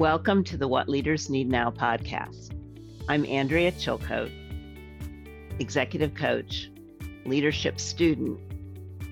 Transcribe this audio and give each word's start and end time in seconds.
Welcome 0.00 0.44
to 0.44 0.56
the 0.56 0.66
What 0.66 0.88
Leaders 0.88 1.28
Need 1.28 1.50
Now 1.50 1.70
podcast. 1.70 2.56
I'm 3.06 3.26
Andrea 3.26 3.70
Chilcote, 3.70 4.32
executive 5.60 6.14
coach, 6.14 6.70
leadership 7.26 7.78
student, 7.78 8.40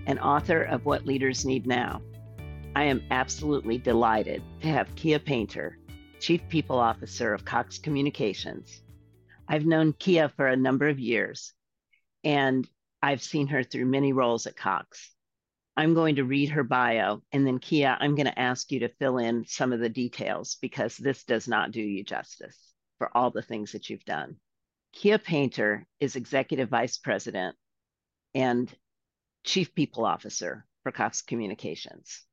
and 0.06 0.18
author 0.18 0.62
of 0.62 0.86
What 0.86 1.04
Leaders 1.04 1.44
Need 1.44 1.66
Now. 1.66 2.00
I 2.74 2.84
am 2.84 3.02
absolutely 3.10 3.76
delighted 3.76 4.42
to 4.62 4.68
have 4.68 4.94
Kia 4.96 5.18
Painter, 5.18 5.76
Chief 6.20 6.40
People 6.48 6.78
Officer 6.78 7.34
of 7.34 7.44
Cox 7.44 7.78
Communications. 7.78 8.80
I've 9.46 9.66
known 9.66 9.92
Kia 9.92 10.30
for 10.30 10.46
a 10.46 10.56
number 10.56 10.88
of 10.88 10.98
years, 10.98 11.52
and 12.24 12.66
I've 13.02 13.22
seen 13.22 13.48
her 13.48 13.62
through 13.62 13.84
many 13.84 14.14
roles 14.14 14.46
at 14.46 14.56
Cox. 14.56 15.10
I'm 15.78 15.94
going 15.94 16.16
to 16.16 16.24
read 16.24 16.48
her 16.50 16.64
bio, 16.64 17.22
and 17.30 17.46
then 17.46 17.60
Kia, 17.60 17.96
I'm 18.00 18.16
going 18.16 18.26
to 18.26 18.36
ask 18.36 18.72
you 18.72 18.80
to 18.80 18.88
fill 18.88 19.18
in 19.18 19.44
some 19.46 19.72
of 19.72 19.78
the 19.78 19.88
details 19.88 20.56
because 20.60 20.96
this 20.96 21.22
does 21.22 21.46
not 21.46 21.70
do 21.70 21.80
you 21.80 22.02
justice 22.02 22.74
for 22.98 23.16
all 23.16 23.30
the 23.30 23.42
things 23.42 23.70
that 23.70 23.88
you've 23.88 24.04
done. 24.04 24.38
Kia 24.92 25.18
Painter 25.18 25.86
is 26.00 26.16
Executive 26.16 26.68
Vice 26.68 26.98
President 26.98 27.54
and 28.34 28.74
Chief 29.44 29.72
People 29.72 30.04
Officer 30.04 30.66
for 30.82 30.90
Cox 30.90 31.22
Communications. 31.22 32.24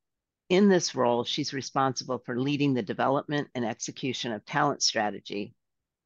In 0.49 0.68
this 0.68 0.96
role, 0.96 1.23
she's 1.23 1.54
responsible 1.54 2.18
for 2.26 2.40
leading 2.40 2.73
the 2.73 2.82
development 2.82 3.49
and 3.54 3.63
execution 3.63 4.32
of 4.32 4.43
talent 4.43 4.82
strategy 4.82 5.54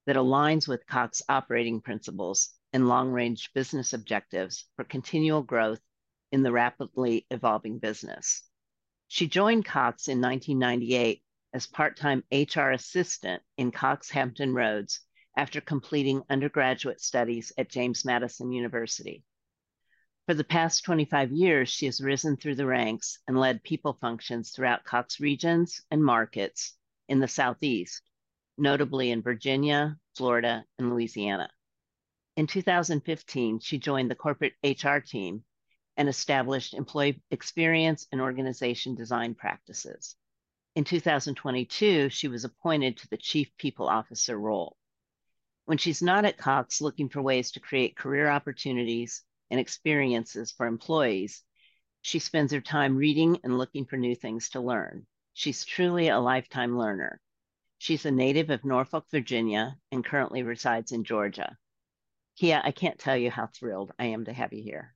that 0.08 0.18
aligns 0.18 0.68
with 0.68 0.86
Cox 0.88 1.22
operating 1.30 1.80
principles 1.80 2.50
and 2.74 2.90
long 2.90 3.12
range 3.12 3.50
business 3.54 3.94
objectives 3.94 4.66
for 4.76 4.84
continual 4.84 5.42
growth 5.42 5.80
in 6.31 6.44
the 6.44 6.52
rapidly 6.52 7.25
evolving 7.31 7.80
business. 7.80 8.44
She 9.08 9.27
joined 9.27 9.66
Cox 9.66 10.08
in 10.08 10.22
1998 10.22 11.23
as 11.53 11.66
part 11.66 11.97
time 11.97 12.23
HR 12.31 12.69
assistant 12.69 13.41
in 13.58 13.72
Cox 13.72 14.09
Hampton 14.09 14.53
Roads 14.53 15.02
after 15.35 15.61
completing 15.61 16.22
undergraduate 16.30 17.02
studies 17.02 17.52
at 17.57 17.69
James 17.69 18.05
Madison 18.05 18.52
University. 18.52 19.23
For 20.27 20.35
the 20.35 20.44
past 20.44 20.83
25 20.83 21.31
years, 21.31 21.69
she 21.69 21.88
has 21.88 22.02
risen 22.02 22.38
through 22.38 22.55
the 22.55 22.67
ranks 22.67 23.17
and 23.27 23.39
led 23.39 23.63
people 23.63 23.94
functions 23.94 24.52
throughout 24.52 24.83
Cox 24.83 25.19
regions 25.19 25.81
and 25.89 26.03
markets 26.03 26.75
in 27.07 27.19
the 27.19 27.27
Southeast, 27.27 28.03
notably 28.55 29.09
in 29.09 29.23
Virginia, 29.23 29.97
Florida, 30.16 30.66
and 30.77 30.91
Louisiana. 30.91 31.50
In 32.35 32.45
2015, 32.45 33.59
she 33.59 33.80
joined 33.80 34.11
the 34.11 34.16
corporate 34.16 34.53
HR 34.63 35.00
team 35.00 35.44
and 36.00 36.08
established 36.08 36.73
employee 36.73 37.22
experience 37.30 38.08
and 38.14 38.22
organization 38.22 38.95
design 38.95 39.36
practices. 39.36 40.16
In 40.75 40.86
2022, 40.86 42.08
she 42.08 42.30
was 42.30 42.45
appointed 42.45 42.95
to 42.97 43.09
the 43.09 43.17
Chief 43.17 43.50
People 43.58 43.89
Officer 43.89 44.39
role. 44.39 44.78
When 45.66 45.78
she's 45.78 46.02
not 46.02 46.23
at 46.23 46.38
Cox 46.38 46.80
looking 46.80 47.09
for 47.09 47.22
ways 47.22 47.52
to 47.52 47.59
create 47.59 47.97
career 47.97 48.30
opportunities 48.30 49.23
and 49.52 49.59
experiences 49.59 50.52
for 50.52 50.67
employees, 50.67 51.44
she 52.02 52.19
spends 52.19 52.53
her 52.53 52.61
time 52.61 52.95
reading 52.95 53.38
and 53.44 53.58
looking 53.58 53.84
for 53.84 53.97
new 53.97 54.16
things 54.16 54.52
to 54.52 54.61
learn. 54.61 55.06
She's 55.34 55.66
truly 55.66 56.08
a 56.08 56.19
lifetime 56.19 56.78
learner. 56.78 57.19
She's 57.78 58.06
a 58.06 58.11
native 58.11 58.50
of 58.50 58.63
Norfolk, 58.63 59.06
Virginia, 59.11 59.78
and 59.91 60.06
currently 60.06 60.44
resides 60.44 60.94
in 60.94 61.03
Georgia. 61.03 61.58
Kia, 62.38 62.61
I 62.63 62.72
can't 62.72 62.97
tell 62.97 63.17
you 63.17 63.30
how 63.30 63.47
thrilled 63.47 63.91
I 64.00 64.06
am 64.06 64.23
to 64.25 64.34
have 64.34 64.53
you 64.53 64.63
here. 64.63 64.95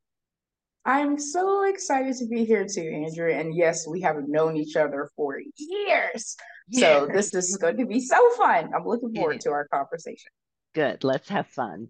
I'm 0.85 1.17
so 1.17 1.63
excited 1.63 2.15
to 2.17 2.27
be 2.27 2.43
here 2.43 2.67
too, 2.67 3.03
Andrea. 3.05 3.39
And 3.39 3.55
yes, 3.55 3.87
we 3.87 4.01
have 4.01 4.27
known 4.27 4.57
each 4.57 4.75
other 4.75 5.09
for 5.15 5.39
years. 5.55 6.35
So 6.71 7.07
this 7.11 7.33
is 7.33 7.57
going 7.57 7.77
to 7.77 7.85
be 7.85 8.01
so 8.01 8.29
fun. 8.31 8.71
I'm 8.75 8.85
looking 8.85 9.13
forward 9.13 9.39
to 9.41 9.51
our 9.51 9.67
conversation. 9.67 10.31
Good. 10.73 11.03
Let's 11.03 11.29
have 11.29 11.47
fun. 11.47 11.89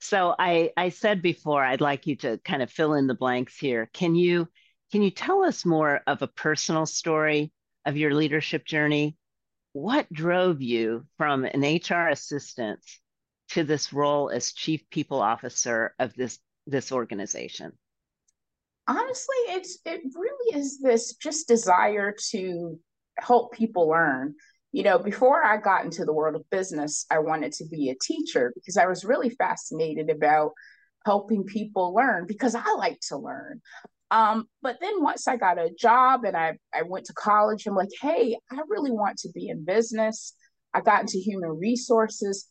So 0.00 0.34
I 0.38 0.70
I 0.76 0.90
said 0.90 1.22
before 1.22 1.64
I'd 1.64 1.80
like 1.80 2.06
you 2.06 2.16
to 2.16 2.38
kind 2.38 2.62
of 2.62 2.70
fill 2.70 2.94
in 2.94 3.06
the 3.06 3.14
blanks 3.14 3.56
here. 3.58 3.90
Can 3.92 4.14
you 4.14 4.48
can 4.92 5.02
you 5.02 5.10
tell 5.10 5.42
us 5.44 5.64
more 5.64 6.00
of 6.06 6.22
a 6.22 6.26
personal 6.26 6.86
story 6.86 7.52
of 7.84 7.96
your 7.96 8.14
leadership 8.14 8.64
journey? 8.64 9.16
What 9.72 10.10
drove 10.12 10.62
you 10.62 11.06
from 11.18 11.44
an 11.44 11.62
HR 11.62 12.08
assistant 12.08 12.80
to 13.50 13.64
this 13.64 13.92
role 13.92 14.30
as 14.30 14.52
chief 14.52 14.88
people 14.90 15.20
officer 15.20 15.94
of 15.98 16.14
this 16.14 16.38
this 16.66 16.92
organization? 16.92 17.72
Honestly 18.86 19.36
it's 19.48 19.78
it 19.84 20.02
really 20.14 20.58
is 20.58 20.80
this 20.80 21.14
just 21.14 21.48
desire 21.48 22.14
to 22.30 22.78
help 23.18 23.52
people 23.52 23.88
learn. 23.88 24.34
You 24.72 24.82
know 24.82 24.98
before 24.98 25.44
i 25.44 25.56
got 25.56 25.84
into 25.84 26.04
the 26.04 26.12
world 26.12 26.34
of 26.34 26.50
business 26.50 27.06
i 27.08 27.20
wanted 27.20 27.52
to 27.52 27.64
be 27.66 27.90
a 27.90 27.96
teacher 28.02 28.52
because 28.56 28.76
i 28.76 28.86
was 28.86 29.04
really 29.04 29.30
fascinated 29.30 30.10
about 30.10 30.50
helping 31.06 31.44
people 31.44 31.94
learn 31.94 32.26
because 32.26 32.56
i 32.56 32.72
like 32.76 32.98
to 33.08 33.16
learn. 33.16 33.60
Um, 34.10 34.48
but 34.62 34.78
then 34.80 35.00
once 35.00 35.28
i 35.28 35.36
got 35.36 35.58
a 35.58 35.70
job 35.78 36.24
and 36.24 36.36
I, 36.36 36.58
I 36.74 36.82
went 36.82 37.06
to 37.06 37.12
college 37.12 37.66
i'm 37.66 37.76
like 37.76 37.90
hey 38.00 38.36
i 38.50 38.60
really 38.68 38.90
want 38.90 39.18
to 39.18 39.30
be 39.32 39.48
in 39.48 39.64
business. 39.64 40.34
I 40.74 40.80
got 40.80 41.02
into 41.02 41.18
human 41.18 41.50
resources 41.50 42.48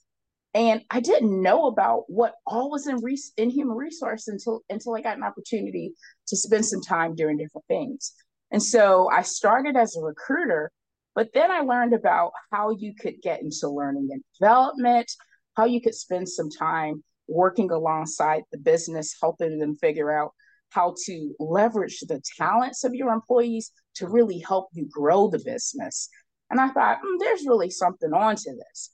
and 0.53 0.81
I 0.91 0.99
didn't 0.99 1.41
know 1.41 1.65
about 1.65 2.03
what 2.07 2.35
all 2.45 2.69
was 2.69 2.87
in, 2.87 3.01
re- 3.01 3.17
in 3.37 3.49
human 3.49 3.75
resource 3.75 4.27
until 4.27 4.61
until 4.69 4.95
I 4.95 5.01
got 5.01 5.17
an 5.17 5.23
opportunity 5.23 5.93
to 6.27 6.37
spend 6.37 6.65
some 6.65 6.81
time 6.81 7.15
doing 7.15 7.37
different 7.37 7.65
things. 7.67 8.13
And 8.51 8.61
so 8.61 9.09
I 9.09 9.23
started 9.23 9.75
as 9.75 9.95
a 9.95 10.01
recruiter, 10.01 10.71
but 11.15 11.29
then 11.33 11.49
I 11.49 11.61
learned 11.61 11.93
about 11.93 12.31
how 12.51 12.69
you 12.69 12.93
could 12.99 13.15
get 13.23 13.41
into 13.41 13.67
learning 13.67 14.09
and 14.11 14.23
development, 14.39 15.11
how 15.55 15.65
you 15.65 15.81
could 15.81 15.95
spend 15.95 16.29
some 16.29 16.49
time 16.49 17.03
working 17.27 17.71
alongside 17.71 18.43
the 18.51 18.59
business, 18.59 19.15
helping 19.19 19.57
them 19.57 19.75
figure 19.77 20.11
out 20.11 20.33
how 20.69 20.93
to 21.05 21.33
leverage 21.39 21.99
the 22.01 22.21
talents 22.37 22.83
of 22.83 22.93
your 22.93 23.11
employees 23.11 23.71
to 23.95 24.07
really 24.07 24.39
help 24.39 24.69
you 24.73 24.87
grow 24.91 25.29
the 25.29 25.39
business. 25.39 26.09
And 26.49 26.59
I 26.59 26.69
thought, 26.69 26.97
mm, 26.97 27.19
there's 27.19 27.45
really 27.47 27.69
something 27.69 28.11
onto 28.13 28.55
this. 28.55 28.91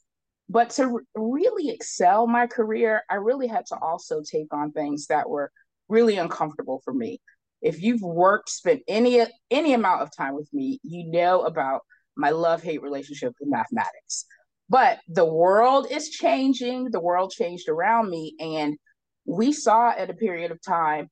But 0.49 0.71
to 0.71 0.99
really 1.15 1.69
excel 1.69 2.25
my 2.25 2.47
career, 2.47 3.03
I 3.09 3.15
really 3.15 3.47
had 3.47 3.67
to 3.67 3.77
also 3.77 4.21
take 4.21 4.51
on 4.51 4.71
things 4.71 5.07
that 5.07 5.29
were 5.29 5.51
really 5.87 6.17
uncomfortable 6.17 6.81
for 6.83 6.93
me. 6.93 7.21
If 7.61 7.81
you've 7.81 8.01
worked, 8.01 8.49
spent 8.49 8.81
any 8.87 9.25
any 9.51 9.73
amount 9.73 10.01
of 10.01 10.15
time 10.15 10.33
with 10.33 10.49
me, 10.53 10.79
you 10.83 11.11
know 11.11 11.41
about 11.41 11.81
my 12.15 12.31
love-hate 12.31 12.81
relationship 12.81 13.33
with 13.39 13.49
mathematics. 13.49 14.25
But 14.69 14.99
the 15.07 15.25
world 15.25 15.87
is 15.89 16.09
changing, 16.09 16.91
the 16.91 16.99
world 16.99 17.31
changed 17.31 17.69
around 17.69 18.09
me 18.09 18.35
and 18.39 18.77
we 19.25 19.51
saw 19.51 19.91
at 19.91 20.09
a 20.09 20.13
period 20.13 20.51
of 20.51 20.61
time 20.61 21.09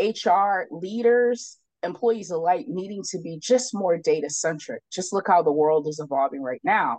HR 0.00 0.66
leaders, 0.70 1.58
employees 1.82 2.30
alike 2.30 2.66
needing 2.68 3.02
to 3.10 3.20
be 3.20 3.38
just 3.40 3.74
more 3.74 3.98
data 3.98 4.30
centric. 4.30 4.82
Just 4.92 5.12
look 5.12 5.26
how 5.26 5.42
the 5.42 5.52
world 5.52 5.86
is 5.88 6.00
evolving 6.00 6.42
right 6.42 6.60
now. 6.64 6.98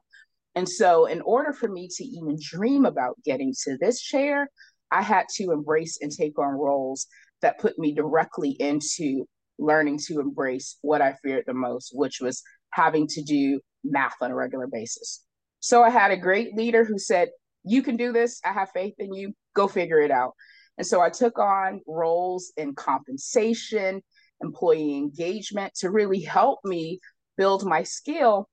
And 0.60 0.68
so, 0.68 1.06
in 1.06 1.22
order 1.22 1.54
for 1.54 1.70
me 1.70 1.88
to 1.88 2.04
even 2.04 2.36
dream 2.38 2.84
about 2.84 3.16
getting 3.24 3.54
to 3.64 3.78
this 3.78 4.02
chair, 4.02 4.50
I 4.92 5.02
had 5.02 5.28
to 5.36 5.52
embrace 5.52 6.00
and 6.02 6.12
take 6.12 6.38
on 6.38 6.50
roles 6.54 7.08
that 7.42 7.60
put 7.60 7.80
me 7.80 7.94
directly 7.94 8.58
into 8.60 9.26
learning 9.58 10.00
to 10.08 10.20
embrace 10.20 10.78
what 10.82 11.02
I 11.02 11.16
feared 11.24 11.46
the 11.48 11.54
most, 11.54 11.92
which 11.94 12.20
was 12.20 12.44
having 12.72 13.08
to 13.08 13.22
do 13.22 13.62
math 13.86 14.16
on 14.22 14.32
a 14.32 14.36
regular 14.36 14.68
basis. 14.68 15.24
So, 15.62 15.82
I 15.82 15.92
had 15.92 16.12
a 16.12 16.18
great 16.18 16.54
leader 16.58 16.84
who 16.84 17.00
said, 17.00 17.30
You 17.64 17.82
can 17.82 17.96
do 17.96 18.12
this. 18.12 18.42
I 18.44 18.52
have 18.52 18.72
faith 18.72 18.96
in 19.00 19.14
you. 19.14 19.32
Go 19.56 19.70
figure 19.70 20.02
it 20.02 20.12
out. 20.12 20.34
And 20.78 20.86
so, 20.86 21.00
I 21.00 21.10
took 21.10 21.40
on 21.40 21.80
roles 21.88 22.52
in 22.58 22.76
compensation, 22.76 24.02
employee 24.42 24.98
engagement 24.98 25.74
to 25.76 25.90
really 25.90 26.20
help 26.20 26.60
me 26.66 27.00
build 27.38 27.66
my 27.66 27.84
skill 27.84 28.50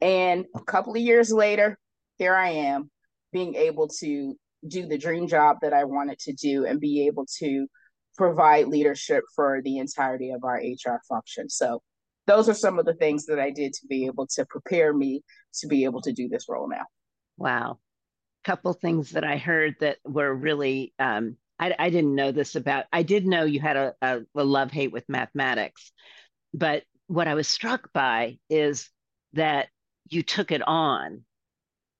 and 0.00 0.46
a 0.54 0.60
couple 0.60 0.94
of 0.94 1.00
years 1.00 1.32
later, 1.32 1.78
here 2.18 2.34
I 2.34 2.50
am 2.50 2.90
being 3.32 3.54
able 3.54 3.88
to 4.00 4.34
do 4.66 4.86
the 4.86 4.98
dream 4.98 5.28
job 5.28 5.58
that 5.62 5.72
I 5.72 5.84
wanted 5.84 6.18
to 6.20 6.32
do 6.32 6.64
and 6.66 6.80
be 6.80 7.06
able 7.06 7.26
to 7.38 7.66
provide 8.16 8.66
leadership 8.66 9.24
for 9.34 9.60
the 9.62 9.78
entirety 9.78 10.30
of 10.30 10.42
our 10.44 10.56
HR 10.56 11.00
function. 11.08 11.48
So 11.48 11.80
those 12.26 12.48
are 12.48 12.54
some 12.54 12.78
of 12.78 12.84
the 12.84 12.94
things 12.94 13.26
that 13.26 13.38
I 13.38 13.50
did 13.50 13.72
to 13.74 13.86
be 13.86 14.06
able 14.06 14.26
to 14.34 14.44
prepare 14.46 14.92
me 14.92 15.22
to 15.60 15.68
be 15.68 15.84
able 15.84 16.02
to 16.02 16.12
do 16.12 16.28
this 16.28 16.46
role 16.48 16.68
now. 16.68 16.84
Wow. 17.36 17.78
Couple 18.44 18.72
things 18.72 19.10
that 19.10 19.24
I 19.24 19.36
heard 19.36 19.76
that 19.80 19.98
were 20.04 20.34
really 20.34 20.92
um, 20.98 21.36
I, 21.58 21.74
I, 21.78 21.90
didn't 21.90 22.14
know 22.14 22.30
this 22.30 22.54
about. 22.54 22.84
I 22.92 23.02
did 23.02 23.26
know 23.26 23.44
you 23.44 23.60
had 23.60 23.76
a, 23.76 23.94
a, 24.00 24.20
a 24.36 24.44
love 24.44 24.70
hate 24.70 24.92
with 24.92 25.08
mathematics, 25.08 25.92
but 26.54 26.84
what 27.08 27.26
I 27.26 27.34
was 27.34 27.48
struck 27.48 27.92
by 27.92 28.38
is 28.48 28.88
that 29.32 29.68
you 30.12 30.22
took 30.22 30.50
it 30.50 30.62
on. 30.66 31.24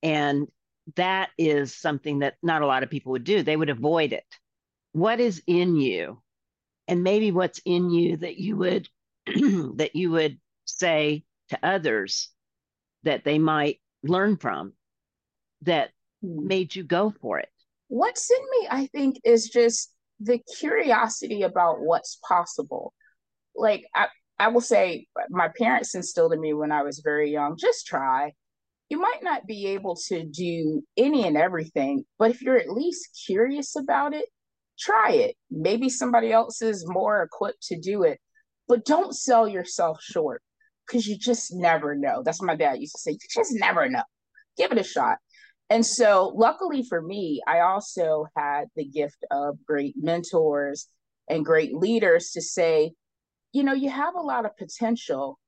And 0.02 0.48
that 0.96 1.30
is 1.36 1.74
something 1.74 2.20
that 2.20 2.36
not 2.42 2.62
a 2.62 2.66
lot 2.66 2.82
of 2.82 2.90
people 2.90 3.12
would 3.12 3.24
do. 3.24 3.42
They 3.42 3.56
would 3.56 3.70
avoid 3.70 4.12
it. 4.12 4.24
What 4.92 5.20
is 5.20 5.42
in 5.46 5.76
you? 5.76 6.22
And 6.86 7.02
maybe 7.02 7.30
what's 7.30 7.60
in 7.64 7.90
you 7.90 8.16
that 8.18 8.38
you 8.38 8.56
would 8.56 8.88
that 9.26 9.90
you 9.94 10.10
would 10.10 10.38
say 10.64 11.24
to 11.50 11.58
others 11.62 12.30
that 13.02 13.24
they 13.24 13.38
might 13.38 13.80
learn 14.02 14.36
from 14.36 14.72
that 15.62 15.90
made 16.22 16.74
you 16.74 16.84
go 16.84 17.12
for 17.20 17.38
it? 17.38 17.50
What's 17.88 18.30
in 18.30 18.60
me, 18.60 18.68
I 18.70 18.86
think, 18.86 19.20
is 19.24 19.48
just 19.48 19.92
the 20.20 20.38
curiosity 20.58 21.42
about 21.42 21.80
what's 21.80 22.18
possible. 22.26 22.92
Like 23.54 23.84
I, 23.94 24.08
I 24.38 24.48
will 24.48 24.60
say 24.60 25.06
my 25.30 25.48
parents 25.58 25.94
instilled 25.94 26.32
in 26.32 26.40
me 26.40 26.54
when 26.54 26.72
I 26.72 26.82
was 26.82 27.00
very 27.04 27.30
young, 27.30 27.56
just 27.58 27.86
try. 27.86 28.32
You 28.88 28.98
might 28.98 29.22
not 29.22 29.46
be 29.46 29.66
able 29.68 29.96
to 30.08 30.24
do 30.24 30.82
any 30.96 31.26
and 31.26 31.36
everything, 31.36 32.04
but 32.18 32.30
if 32.30 32.40
you're 32.40 32.56
at 32.56 32.70
least 32.70 33.22
curious 33.26 33.76
about 33.76 34.14
it, 34.14 34.26
try 34.78 35.12
it. 35.12 35.36
Maybe 35.50 35.88
somebody 35.88 36.32
else 36.32 36.62
is 36.62 36.86
more 36.88 37.22
equipped 37.22 37.62
to 37.64 37.78
do 37.78 38.04
it, 38.04 38.18
but 38.66 38.84
don't 38.84 39.14
sell 39.14 39.46
yourself 39.48 39.98
short 40.00 40.42
because 40.86 41.06
you 41.06 41.18
just 41.18 41.52
never 41.52 41.94
know. 41.94 42.22
That's 42.22 42.40
what 42.40 42.46
my 42.46 42.56
dad 42.56 42.80
used 42.80 42.94
to 42.94 43.00
say. 43.00 43.12
You 43.12 43.18
just 43.30 43.52
never 43.54 43.88
know. 43.88 44.04
Give 44.56 44.72
it 44.72 44.78
a 44.78 44.84
shot. 44.84 45.18
And 45.70 45.84
so, 45.84 46.32
luckily 46.34 46.82
for 46.82 47.02
me, 47.02 47.42
I 47.46 47.60
also 47.60 48.26
had 48.36 48.68
the 48.74 48.86
gift 48.86 49.22
of 49.30 49.58
great 49.66 49.94
mentors 49.98 50.86
and 51.28 51.44
great 51.44 51.74
leaders 51.74 52.30
to 52.30 52.40
say, 52.40 52.92
you 53.52 53.64
know, 53.64 53.72
you 53.72 53.90
have 53.90 54.14
a 54.14 54.20
lot 54.20 54.44
of 54.44 54.56
potential. 54.56 55.38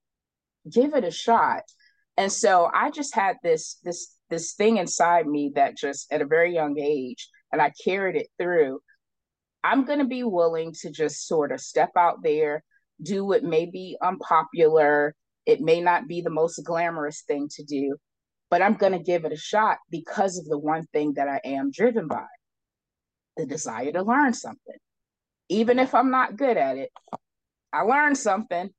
Give 0.70 0.94
it 0.94 1.05
a 1.05 1.11
shot. 1.11 1.62
And 2.17 2.31
so 2.31 2.70
I 2.73 2.91
just 2.91 3.14
had 3.14 3.37
this 3.43 3.79
this 3.82 4.14
this 4.29 4.52
thing 4.52 4.76
inside 4.76 5.26
me 5.26 5.52
that 5.55 5.76
just 5.76 6.12
at 6.12 6.23
a 6.23 6.26
very 6.26 6.55
young 6.55 6.79
age, 6.79 7.29
and 7.52 7.61
I 7.61 7.73
carried 7.82 8.17
it 8.17 8.29
through. 8.38 8.81
I'm 9.62 9.85
going 9.85 9.99
to 9.99 10.06
be 10.06 10.23
willing 10.23 10.73
to 10.81 10.91
just 10.91 11.26
sort 11.26 11.52
of 11.52 11.61
step 11.61 11.91
out 11.97 12.23
there, 12.23 12.62
do 13.02 13.25
what 13.25 13.43
may 13.43 13.67
be 13.67 13.97
unpopular. 14.02 15.14
It 15.47 15.61
may 15.61 15.81
not 15.81 16.08
be 16.08 16.20
the 16.20 16.31
most 16.31 16.62
glamorous 16.64 17.23
thing 17.26 17.49
to 17.56 17.64
do, 17.64 17.97
but 18.50 18.62
I'm 18.62 18.75
going 18.75 18.93
to 18.93 18.99
give 18.99 19.25
it 19.25 19.32
a 19.32 19.37
shot 19.37 19.79
because 19.91 20.38
of 20.38 20.47
the 20.47 20.58
one 20.58 20.87
thing 20.93 21.14
that 21.14 21.29
I 21.29 21.41
am 21.44 21.70
driven 21.70 22.06
by 22.08 22.26
the 23.37 23.47
desire 23.47 23.93
to 23.93 24.02
learn 24.02 24.32
something. 24.32 24.76
Even 25.49 25.79
if 25.79 25.94
I'm 25.94 26.11
not 26.11 26.37
good 26.37 26.56
at 26.56 26.76
it, 26.76 26.91
I 27.73 27.83
learned 27.83 28.19
something. 28.19 28.71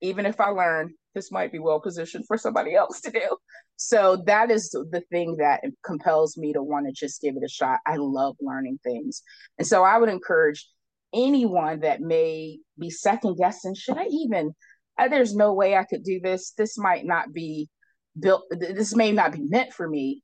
Even 0.00 0.26
if 0.26 0.40
I 0.40 0.50
learn, 0.50 0.94
this 1.14 1.30
might 1.32 1.52
be 1.52 1.58
well 1.58 1.80
positioned 1.80 2.24
for 2.26 2.36
somebody 2.36 2.74
else 2.76 3.00
to 3.02 3.10
do. 3.10 3.36
So 3.76 4.22
that 4.26 4.50
is 4.50 4.70
the 4.70 5.02
thing 5.10 5.36
that 5.38 5.62
compels 5.84 6.36
me 6.36 6.52
to 6.52 6.62
want 6.62 6.86
to 6.86 6.92
just 6.92 7.20
give 7.20 7.36
it 7.36 7.44
a 7.44 7.48
shot. 7.48 7.80
I 7.86 7.96
love 7.96 8.36
learning 8.40 8.78
things. 8.84 9.22
And 9.58 9.66
so 9.66 9.82
I 9.82 9.98
would 9.98 10.08
encourage 10.08 10.68
anyone 11.12 11.80
that 11.80 12.00
may 12.00 12.58
be 12.78 12.90
second 12.90 13.36
guessing, 13.36 13.74
should 13.74 13.96
I 13.96 14.06
even, 14.06 14.54
uh, 14.98 15.08
there's 15.08 15.34
no 15.34 15.52
way 15.52 15.76
I 15.76 15.84
could 15.84 16.04
do 16.04 16.20
this. 16.22 16.52
This 16.52 16.78
might 16.78 17.04
not 17.04 17.32
be 17.32 17.68
built, 18.18 18.44
this 18.50 18.94
may 18.94 19.12
not 19.12 19.32
be 19.32 19.42
meant 19.42 19.72
for 19.72 19.88
me. 19.88 20.22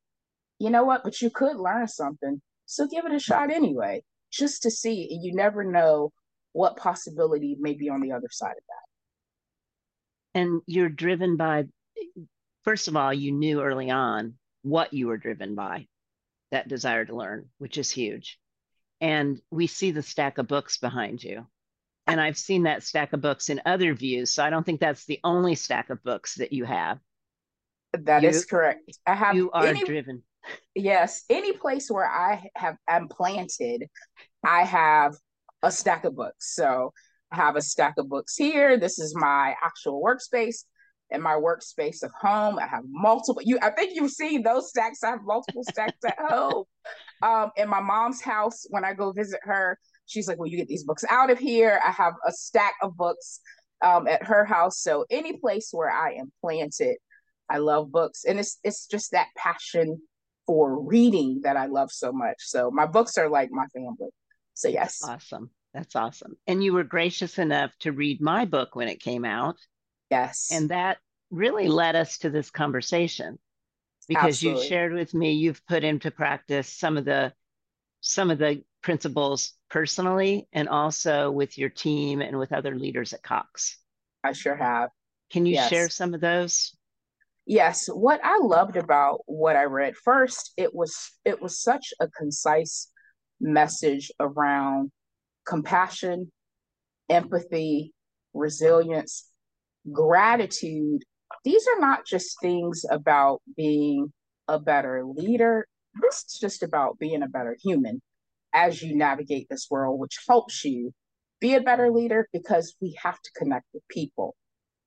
You 0.59 0.71
know 0.71 0.85
what? 0.85 1.03
But 1.05 1.21
you 1.21 1.31
could 1.31 1.57
learn 1.57 1.89
something. 1.89 2.41
So 2.67 2.87
give 2.87 3.05
it 3.05 3.15
a 3.15 3.19
shot 3.19 3.51
anyway, 3.51 4.03
just 4.31 4.63
to 4.63 4.71
see. 4.71 5.09
And 5.11 5.25
you 5.25 5.35
never 5.35 5.65
know 5.65 6.13
what 6.52 6.76
possibility 6.76 7.56
may 7.58 7.75
be 7.75 7.88
on 7.88 8.00
the 8.00 8.12
other 8.12 8.29
side 8.31 8.50
of 8.50 8.64
that. 8.69 10.41
And 10.41 10.62
you're 10.67 10.88
driven 10.88 11.37
by, 11.37 11.64
first 12.64 12.88
of 12.88 12.97
all, 12.97 13.12
you 13.12 13.32
knew 13.32 13.62
early 13.62 13.91
on 13.91 14.35
what 14.62 14.93
you 14.93 15.08
were 15.08 15.17
driven 15.17 15.55
by, 15.55 15.87
that 16.50 16.69
desire 16.69 17.05
to 17.05 17.17
learn, 17.17 17.49
which 17.58 17.79
is 17.79 17.91
huge. 17.91 18.38
And 19.00 19.41
we 19.50 19.67
see 19.67 19.91
the 19.93 20.02
stack 20.02 20.38
of 20.38 20.47
books 20.47 20.79
behind 20.79 21.23
you. 21.23 21.47
And 22.06 22.20
I've 22.20 22.38
seen 22.38 22.64
that 22.64 22.82
stack 22.82 23.12
of 23.12 23.20
books 23.20 23.49
in 23.49 23.62
other 23.64 23.94
views. 23.94 24.35
So 24.35 24.44
I 24.44 24.50
don't 24.50 24.64
think 24.64 24.81
that's 24.81 25.05
the 25.06 25.20
only 25.25 25.55
stack 25.55 25.91
of 25.91 26.03
books 26.03 26.35
that 26.37 26.53
you 26.53 26.64
have. 26.64 26.99
That 27.93 28.23
you, 28.23 28.29
is 28.29 28.44
correct. 28.44 28.99
I 29.06 29.14
have 29.14 29.35
you 29.35 29.50
are 29.53 29.67
any, 29.67 29.85
driven. 29.85 30.23
Yes. 30.75 31.25
Any 31.31 31.53
place 31.53 31.91
where 31.91 32.06
I 32.06 32.49
have 32.56 32.76
am 32.88 33.08
planted, 33.08 33.88
I 34.44 34.64
have 34.64 35.14
a 35.62 35.71
stack 35.71 36.05
of 36.05 36.17
books. 36.17 36.55
So 36.55 36.93
I 37.33 37.37
have 37.37 37.57
a 37.57 37.62
stack 37.62 37.95
of 37.99 38.09
books 38.09 38.37
here. 38.37 38.79
This 38.79 38.99
is 38.99 39.15
my 39.15 39.55
actual 39.62 40.03
workspace. 40.03 40.65
and 41.12 41.23
my 41.23 41.35
workspace 41.35 42.05
of 42.05 42.12
home, 42.21 42.59
I 42.61 42.69
have 42.69 42.85
multiple. 42.89 43.43
You, 43.45 43.59
I 43.61 43.71
think 43.71 43.97
you've 43.97 44.12
seen 44.12 44.45
those 44.45 44.69
stacks. 44.69 45.03
I 45.03 45.11
have 45.11 45.25
multiple 45.25 45.65
stacks 45.65 45.99
at 46.07 46.19
home. 46.19 46.65
Um, 47.23 47.51
in 47.55 47.69
my 47.69 47.81
mom's 47.81 48.23
house, 48.23 48.67
when 48.71 48.83
I 48.83 48.95
go 48.95 49.12
visit 49.12 49.41
her, 49.43 49.79
she's 50.07 50.27
like, 50.27 50.39
"Well, 50.39 50.49
you 50.49 50.57
get 50.57 50.69
these 50.69 50.85
books 50.85 51.05
out 51.11 51.29
of 51.29 51.39
here." 51.39 51.79
I 51.87 51.91
have 51.91 52.15
a 52.27 52.33
stack 52.33 52.73
of 52.81 52.97
books 52.97 53.41
um, 53.85 54.06
at 54.09 54.23
her 54.25 54.47
house. 54.47 54.81
So 54.81 55.05
any 55.11 55.37
place 55.37 55.69
where 55.71 55.91
I 55.91 56.15
am 56.15 56.33
planted, 56.41 56.97
I 57.51 57.59
love 57.59 57.93
books, 57.93 58.25
and 58.25 58.39
it's 58.39 58.59
it's 58.65 58.87
just 58.87 59.13
that 59.13 59.27
passion 59.37 60.01
for 60.47 60.83
reading 60.83 61.43
that 61.43 61.59
I 61.59 61.67
love 61.67 61.93
so 61.93 62.11
much. 62.11 62.37
So 62.39 62.71
my 62.71 62.87
books 62.87 63.19
are 63.19 63.29
like 63.29 63.51
my 63.53 63.67
family. 63.67 64.09
So, 64.61 64.69
yes. 64.69 65.01
Awesome. 65.03 65.49
That's 65.73 65.97
awesome. 65.97 66.37
And 66.47 66.62
you 66.62 66.75
were 66.75 66.85
gracious 66.85 67.39
enough 67.39 67.71
to 67.79 67.93
read 67.93 68.21
my 68.21 68.45
book 68.45 68.77
when 68.77 68.89
it 68.89 69.01
came 69.01 69.25
out. 69.25 69.57
Yes. 70.11 70.51
And 70.53 70.69
that 70.69 70.99
really 71.31 71.69
led 71.69 71.97
us 71.97 72.19
to 72.19 72.31
this 72.31 72.51
conversation 72.51 73.39
because 74.07 74.35
Absolutely. 74.35 74.62
you 74.62 74.69
shared 74.69 74.93
with 74.93 75.15
me 75.15 75.33
you've 75.33 75.65
put 75.67 75.83
into 75.83 76.11
practice 76.11 76.69
some 76.69 76.99
of 76.99 77.07
the 77.07 77.33
some 78.03 78.31
of 78.31 78.37
the 78.39 78.62
principles 78.83 79.53
personally 79.71 80.47
and 80.53 80.69
also 80.69 81.31
with 81.31 81.56
your 81.56 81.71
team 81.71 82.21
and 82.21 82.39
with 82.39 82.53
other 82.53 82.75
leaders 82.75 83.15
at 83.15 83.23
Cox. 83.23 83.79
I 84.23 84.33
sure 84.33 84.56
have. 84.56 84.91
Can 85.31 85.47
you 85.47 85.55
yes. 85.55 85.71
share 85.71 85.89
some 85.89 86.13
of 86.13 86.21
those? 86.21 86.77
Yes, 87.47 87.87
what 87.87 88.21
I 88.23 88.39
loved 88.39 88.77
about 88.77 89.21
what 89.25 89.56
I 89.56 89.65
read 89.65 89.97
first, 89.97 90.53
it 90.59 90.75
was 90.75 91.13
it 91.25 91.41
was 91.41 91.63
such 91.63 91.95
a 91.99 92.09
concise 92.09 92.90
message 93.41 94.11
around 94.21 94.91
compassion, 95.47 96.31
empathy, 97.09 97.93
resilience, 98.35 99.31
gratitude. 99.93 101.03
These 101.45 101.67
are 101.69 101.81
not 101.81 102.07
just 102.07 102.41
things 102.41 102.85
about 102.91 103.41
being 103.57 104.13
a 104.49 104.59
better 104.59 105.05
leader. 105.05 105.67
This 106.03 106.25
is 106.29 106.39
just 106.41 106.63
about 106.63 106.99
being 106.99 107.23
a 107.23 107.29
better 107.29 107.57
human 107.63 108.01
as 108.53 108.82
you 108.82 108.97
navigate 108.97 109.47
this 109.49 109.69
world, 109.70 109.99
which 109.99 110.19
helps 110.29 110.65
you 110.65 110.93
be 111.41 111.55
a 111.55 111.61
better 111.61 111.91
leader 111.91 112.29
because 112.32 112.77
we 112.81 112.97
have 113.03 113.20
to 113.20 113.31
connect 113.37 113.67
with 113.73 113.87
people 113.89 114.37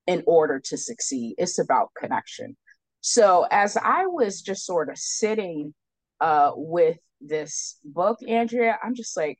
in 0.06 0.22
order 0.26 0.60
to 0.60 0.76
succeed. 0.76 1.34
It's 1.38 1.58
about 1.58 1.90
connection. 1.98 2.56
So, 3.00 3.46
as 3.50 3.76
I 3.76 4.06
was 4.06 4.40
just 4.40 4.64
sort 4.64 4.88
of 4.88 4.98
sitting 4.98 5.74
uh, 6.20 6.52
with 6.54 6.98
this 7.20 7.78
book, 7.84 8.18
Andrea, 8.26 8.78
I'm 8.82 8.94
just 8.94 9.16
like, 9.16 9.38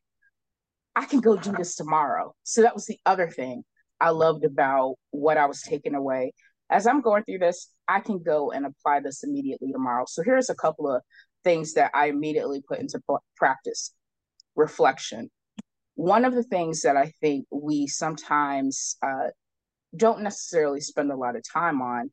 I 0.96 1.06
can 1.06 1.20
go 1.20 1.36
do 1.36 1.52
this 1.52 1.74
tomorrow. 1.74 2.34
So 2.44 2.62
that 2.62 2.74
was 2.74 2.86
the 2.86 2.98
other 3.04 3.28
thing 3.28 3.64
I 4.00 4.10
loved 4.10 4.44
about 4.44 4.94
what 5.10 5.38
I 5.38 5.46
was 5.46 5.62
taking 5.62 5.94
away. 5.94 6.32
As 6.70 6.86
I'm 6.86 7.00
going 7.00 7.24
through 7.24 7.38
this, 7.38 7.70
I 7.88 8.00
can 8.00 8.22
go 8.22 8.52
and 8.52 8.66
apply 8.66 9.00
this 9.00 9.22
immediately 9.22 9.72
tomorrow. 9.72 10.04
So 10.06 10.22
here's 10.22 10.50
a 10.50 10.54
couple 10.54 10.90
of 10.90 11.02
things 11.42 11.74
that 11.74 11.90
I 11.94 12.06
immediately 12.06 12.62
put 12.66 12.78
into 12.78 13.00
practice 13.36 13.92
reflection. 14.56 15.30
One 15.96 16.24
of 16.24 16.34
the 16.34 16.42
things 16.42 16.82
that 16.82 16.96
I 16.96 17.12
think 17.20 17.46
we 17.50 17.86
sometimes 17.86 18.96
uh, 19.02 19.28
don't 19.96 20.22
necessarily 20.22 20.80
spend 20.80 21.12
a 21.12 21.16
lot 21.16 21.36
of 21.36 21.42
time 21.52 21.82
on 21.82 22.10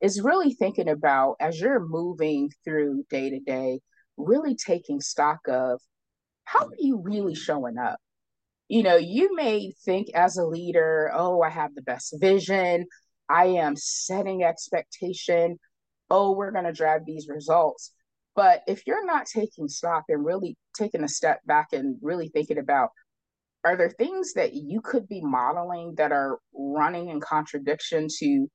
is 0.00 0.20
really 0.20 0.52
thinking 0.52 0.88
about 0.88 1.36
as 1.40 1.60
you're 1.60 1.84
moving 1.84 2.50
through 2.64 3.04
day 3.10 3.30
to 3.30 3.40
day 3.40 3.80
really 4.18 4.54
taking 4.54 5.00
stock 5.00 5.40
of 5.48 5.80
how 6.44 6.66
are 6.66 6.76
you 6.78 7.00
really 7.02 7.34
showing 7.34 7.78
up? 7.78 7.98
You 8.68 8.82
know, 8.82 8.96
you 8.96 9.34
may 9.34 9.72
think 9.84 10.08
as 10.14 10.36
a 10.36 10.46
leader, 10.46 11.10
oh, 11.14 11.40
I 11.40 11.48
have 11.50 11.74
the 11.74 11.82
best 11.82 12.14
vision. 12.20 12.86
I 13.28 13.46
am 13.46 13.76
setting 13.76 14.42
expectation. 14.42 15.58
Oh, 16.10 16.32
we're 16.32 16.50
going 16.50 16.64
to 16.64 16.72
drive 16.72 17.02
these 17.06 17.28
results. 17.28 17.92
But 18.34 18.62
if 18.66 18.86
you're 18.86 19.04
not 19.04 19.26
taking 19.26 19.68
stock 19.68 20.04
and 20.08 20.24
really 20.24 20.56
taking 20.76 21.02
a 21.02 21.08
step 21.08 21.40
back 21.46 21.68
and 21.72 21.96
really 22.02 22.28
thinking 22.28 22.58
about 22.58 22.90
are 23.64 23.76
there 23.76 23.90
things 23.90 24.34
that 24.34 24.54
you 24.54 24.80
could 24.80 25.08
be 25.08 25.20
modeling 25.20 25.94
that 25.96 26.12
are 26.12 26.38
running 26.54 27.08
in 27.08 27.20
contradiction 27.20 28.06
to 28.20 28.46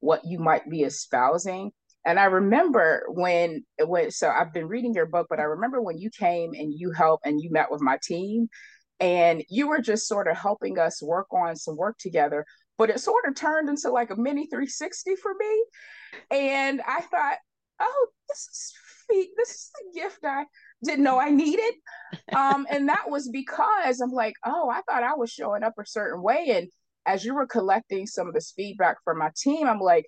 what 0.00 0.24
you 0.24 0.38
might 0.38 0.68
be 0.70 0.82
espousing? 0.82 1.72
And 2.04 2.18
I 2.18 2.24
remember 2.24 3.04
when 3.08 3.64
when 3.78 4.10
so 4.10 4.28
I've 4.28 4.52
been 4.52 4.68
reading 4.68 4.94
your 4.94 5.06
book, 5.06 5.26
but 5.30 5.38
I 5.38 5.44
remember 5.44 5.80
when 5.80 5.98
you 5.98 6.10
came 6.10 6.52
and 6.54 6.72
you 6.74 6.90
helped 6.92 7.26
and 7.26 7.40
you 7.40 7.50
met 7.50 7.70
with 7.70 7.80
my 7.80 7.98
team 8.02 8.48
and 8.98 9.44
you 9.48 9.68
were 9.68 9.80
just 9.80 10.08
sort 10.08 10.28
of 10.28 10.36
helping 10.36 10.78
us 10.78 11.02
work 11.02 11.26
on 11.32 11.56
some 11.56 11.76
work 11.76 11.98
together, 11.98 12.44
but 12.78 12.90
it 12.90 13.00
sort 13.00 13.24
of 13.26 13.34
turned 13.34 13.68
into 13.68 13.90
like 13.90 14.10
a 14.10 14.16
mini 14.16 14.46
360 14.46 15.16
for 15.16 15.32
me. 15.34 15.64
And 16.30 16.80
I 16.86 17.00
thought, 17.02 17.38
oh, 17.80 18.06
this 18.28 18.48
is 18.50 18.72
this 19.36 19.50
is 19.50 19.70
the 19.74 20.00
gift 20.00 20.20
I 20.24 20.46
didn't 20.84 21.04
know 21.04 21.18
I 21.18 21.30
needed. 21.30 21.74
Um, 22.34 22.66
and 22.70 22.88
that 22.88 23.08
was 23.08 23.28
because 23.28 24.00
I'm 24.00 24.12
like, 24.12 24.34
oh, 24.44 24.70
I 24.70 24.82
thought 24.82 25.02
I 25.02 25.14
was 25.14 25.30
showing 25.30 25.62
up 25.62 25.74
a 25.78 25.86
certain 25.86 26.22
way. 26.22 26.46
And 26.50 26.68
as 27.06 27.24
you 27.24 27.34
were 27.34 27.46
collecting 27.46 28.06
some 28.06 28.28
of 28.28 28.34
this 28.34 28.52
feedback 28.56 28.96
from 29.04 29.18
my 29.18 29.30
team, 29.36 29.66
I'm 29.66 29.80
like, 29.80 30.06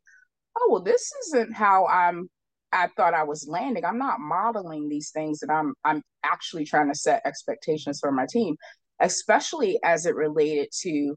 oh 0.58 0.68
well 0.70 0.82
this 0.82 1.12
isn't 1.26 1.52
how 1.52 1.86
i'm 1.86 2.28
i 2.72 2.88
thought 2.96 3.14
i 3.14 3.22
was 3.24 3.46
landing. 3.48 3.84
I'm 3.84 3.98
not 3.98 4.20
modeling 4.20 4.88
these 4.88 5.10
things 5.10 5.42
and 5.42 5.50
i'm 5.50 5.74
i'm 5.84 6.02
actually 6.24 6.64
trying 6.64 6.88
to 6.88 6.98
set 6.98 7.22
expectations 7.24 8.00
for 8.00 8.12
my 8.12 8.26
team 8.28 8.56
especially 9.00 9.78
as 9.82 10.06
it 10.06 10.14
related 10.14 10.68
to 10.82 11.16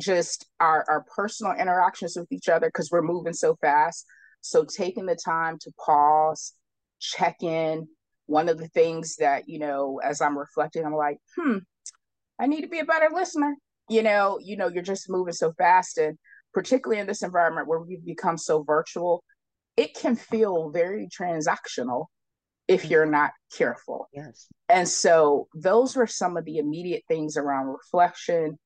just 0.00 0.46
our, 0.60 0.84
our 0.88 1.04
personal 1.14 1.52
interactions 1.52 2.16
with 2.16 2.30
each 2.30 2.48
other 2.48 2.68
because 2.68 2.90
we're 2.90 3.02
moving 3.02 3.32
so 3.32 3.56
fast. 3.60 4.06
So 4.40 4.64
taking 4.64 5.06
the 5.06 5.16
time 5.16 5.58
to 5.60 5.72
pause 5.84 6.54
check 7.00 7.42
in. 7.42 7.88
One 8.26 8.48
of 8.48 8.58
the 8.58 8.68
things 8.68 9.16
that 9.16 9.48
you 9.48 9.58
know 9.58 10.00
as 10.04 10.20
i'm 10.20 10.36
reflecting 10.36 10.84
i'm 10.84 10.94
like 10.94 11.16
hmm 11.36 11.58
i 12.38 12.46
need 12.46 12.60
to 12.62 12.68
be 12.68 12.80
a 12.80 12.84
better 12.84 13.08
listener. 13.12 13.54
You 13.88 14.02
know 14.02 14.38
you 14.42 14.56
know 14.56 14.68
you're 14.68 14.82
just 14.82 15.08
moving 15.08 15.32
so 15.32 15.52
fast 15.56 15.96
and 15.96 16.18
particularly 16.54 17.00
in 17.00 17.06
this 17.06 17.22
environment 17.22 17.68
where 17.68 17.80
we've 17.80 18.04
become 18.04 18.36
so 18.36 18.62
virtual 18.62 19.22
it 19.76 19.94
can 19.94 20.16
feel 20.16 20.70
very 20.70 21.08
transactional 21.08 22.06
if 22.66 22.82
mm-hmm. 22.82 22.92
you're 22.92 23.06
not 23.06 23.30
careful. 23.56 24.08
Yes. 24.12 24.48
And 24.68 24.88
so 24.88 25.46
those 25.54 25.94
were 25.94 26.08
some 26.08 26.36
of 26.36 26.44
the 26.44 26.58
immediate 26.58 27.04
things 27.08 27.36
around 27.36 27.66
reflection 27.66 28.58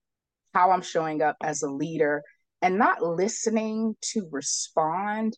how 0.54 0.70
i'm 0.70 0.82
showing 0.82 1.22
up 1.22 1.34
as 1.42 1.62
a 1.62 1.70
leader 1.70 2.22
and 2.60 2.76
not 2.76 3.02
listening 3.02 3.96
to 4.02 4.28
respond 4.30 5.34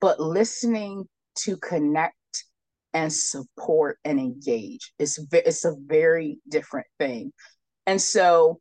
but 0.00 0.18
listening 0.18 1.04
to 1.36 1.56
connect 1.58 2.14
and 2.92 3.12
support 3.12 3.98
and 4.04 4.18
engage. 4.18 4.92
It's 4.98 5.18
it's 5.32 5.64
a 5.64 5.74
very 5.86 6.38
different 6.48 6.86
thing. 6.98 7.32
And 7.86 8.00
so 8.00 8.60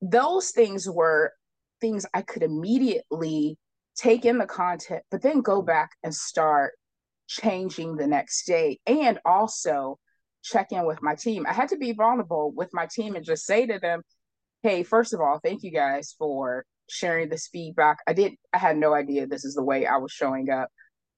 those 0.00 0.50
things 0.50 0.88
were 0.88 1.32
things 1.80 2.06
I 2.14 2.22
could 2.22 2.42
immediately 2.42 3.58
take 3.96 4.24
in 4.24 4.38
the 4.38 4.46
content, 4.46 5.02
but 5.10 5.22
then 5.22 5.40
go 5.40 5.62
back 5.62 5.90
and 6.02 6.14
start 6.14 6.72
changing 7.28 7.96
the 7.96 8.06
next 8.06 8.46
day 8.46 8.78
and 8.86 9.18
also 9.24 9.98
check 10.42 10.70
in 10.70 10.86
with 10.86 11.02
my 11.02 11.14
team. 11.14 11.46
I 11.46 11.52
had 11.52 11.70
to 11.70 11.76
be 11.76 11.92
vulnerable 11.92 12.52
with 12.54 12.70
my 12.72 12.86
team 12.86 13.16
and 13.16 13.24
just 13.24 13.46
say 13.46 13.66
to 13.66 13.78
them, 13.78 14.02
hey, 14.62 14.82
first 14.82 15.12
of 15.12 15.20
all, 15.20 15.40
thank 15.42 15.62
you 15.62 15.70
guys 15.70 16.14
for 16.18 16.64
sharing 16.88 17.28
this 17.28 17.48
feedback. 17.48 17.98
I 18.06 18.12
did 18.12 18.34
I 18.52 18.58
had 18.58 18.76
no 18.76 18.94
idea 18.94 19.26
this 19.26 19.44
is 19.44 19.54
the 19.54 19.64
way 19.64 19.86
I 19.86 19.96
was 19.96 20.12
showing 20.12 20.50
up. 20.50 20.68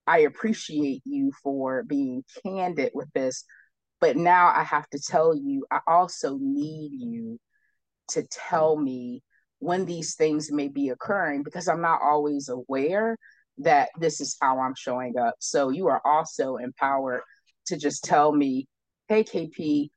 I 0.07 0.21
appreciate 0.21 1.03
you 1.05 1.33
for 1.43 1.83
being 1.83 2.25
candid 2.43 2.93
with 2.95 3.13
this, 3.13 3.45
but 4.01 4.17
now 4.17 4.49
I 4.55 4.65
have 4.65 4.89
to 4.91 4.99
tell 4.99 5.37
you 5.37 5.67
I 5.71 5.81
also 5.87 6.39
need 6.41 6.93
you 6.95 7.39
to 8.11 8.23
tell 8.23 8.77
me 8.77 9.23
when 9.61 9.85
these 9.85 10.15
things 10.15 10.53
may 10.53 10.69
be 10.69 10.91
occurring 10.91 11.43
because 11.43 11.69
I'm 11.69 11.81
not 11.81 12.01
always 12.03 12.49
aware 12.49 13.17
that 13.59 13.89
this 13.99 14.21
is 14.21 14.37
how 14.41 14.61
I'm 14.61 14.75
showing 14.77 15.19
up. 15.19 15.35
So 15.41 15.71
you 15.71 15.89
are 15.89 16.01
also 16.05 16.57
empowered 16.57 17.23
to 17.67 17.77
just 17.77 18.05
tell 18.05 18.33
me, 18.33 18.69
"Hey 19.09 19.25
KP, 19.25 19.91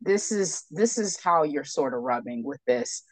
this 0.00 0.30
is 0.32 0.64
this 0.70 0.98
is 0.98 1.18
how 1.20 1.42
you're 1.42 1.64
sort 1.64 1.94
of 1.94 2.02
rubbing 2.02 2.44
with 2.44 2.60
this. 2.66 3.02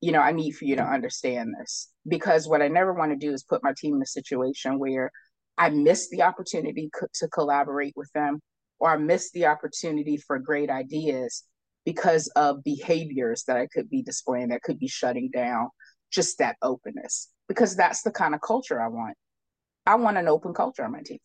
You 0.00 0.12
know, 0.12 0.20
I 0.20 0.32
need 0.32 0.52
for 0.52 0.64
you 0.64 0.76
to 0.76 0.82
understand 0.84 1.54
this." 1.58 1.90
Because 2.08 2.48
what 2.48 2.62
I 2.62 2.68
never 2.68 2.92
want 2.94 3.12
to 3.12 3.16
do 3.16 3.32
is 3.32 3.44
put 3.44 3.62
my 3.62 3.74
team 3.76 3.96
in 3.96 4.02
a 4.02 4.06
situation 4.06 4.78
where 4.78 5.10
I 5.58 5.70
miss 5.70 6.08
the 6.10 6.22
opportunity 6.22 6.90
co- 6.98 7.06
to 7.14 7.28
collaborate 7.28 7.94
with 7.96 8.10
them 8.12 8.40
or 8.80 8.90
I 8.90 8.96
miss 8.96 9.30
the 9.32 9.46
opportunity 9.46 10.16
for 10.16 10.38
great 10.38 10.70
ideas 10.70 11.44
because 11.84 12.28
of 12.36 12.62
behaviors 12.64 13.44
that 13.44 13.56
I 13.56 13.66
could 13.66 13.90
be 13.90 14.02
displaying 14.02 14.48
that 14.48 14.62
could 14.62 14.78
be 14.78 14.88
shutting 14.88 15.30
down 15.30 15.68
just 16.10 16.38
that 16.38 16.56
openness 16.62 17.28
because 17.48 17.74
that's 17.74 18.02
the 18.02 18.10
kind 18.10 18.34
of 18.34 18.40
culture 18.40 18.80
I 18.80 18.88
want. 18.88 19.16
I 19.86 19.96
want 19.96 20.16
an 20.16 20.28
open 20.28 20.54
culture 20.54 20.84
on 20.84 20.92
my 20.92 21.02
team. 21.02 21.18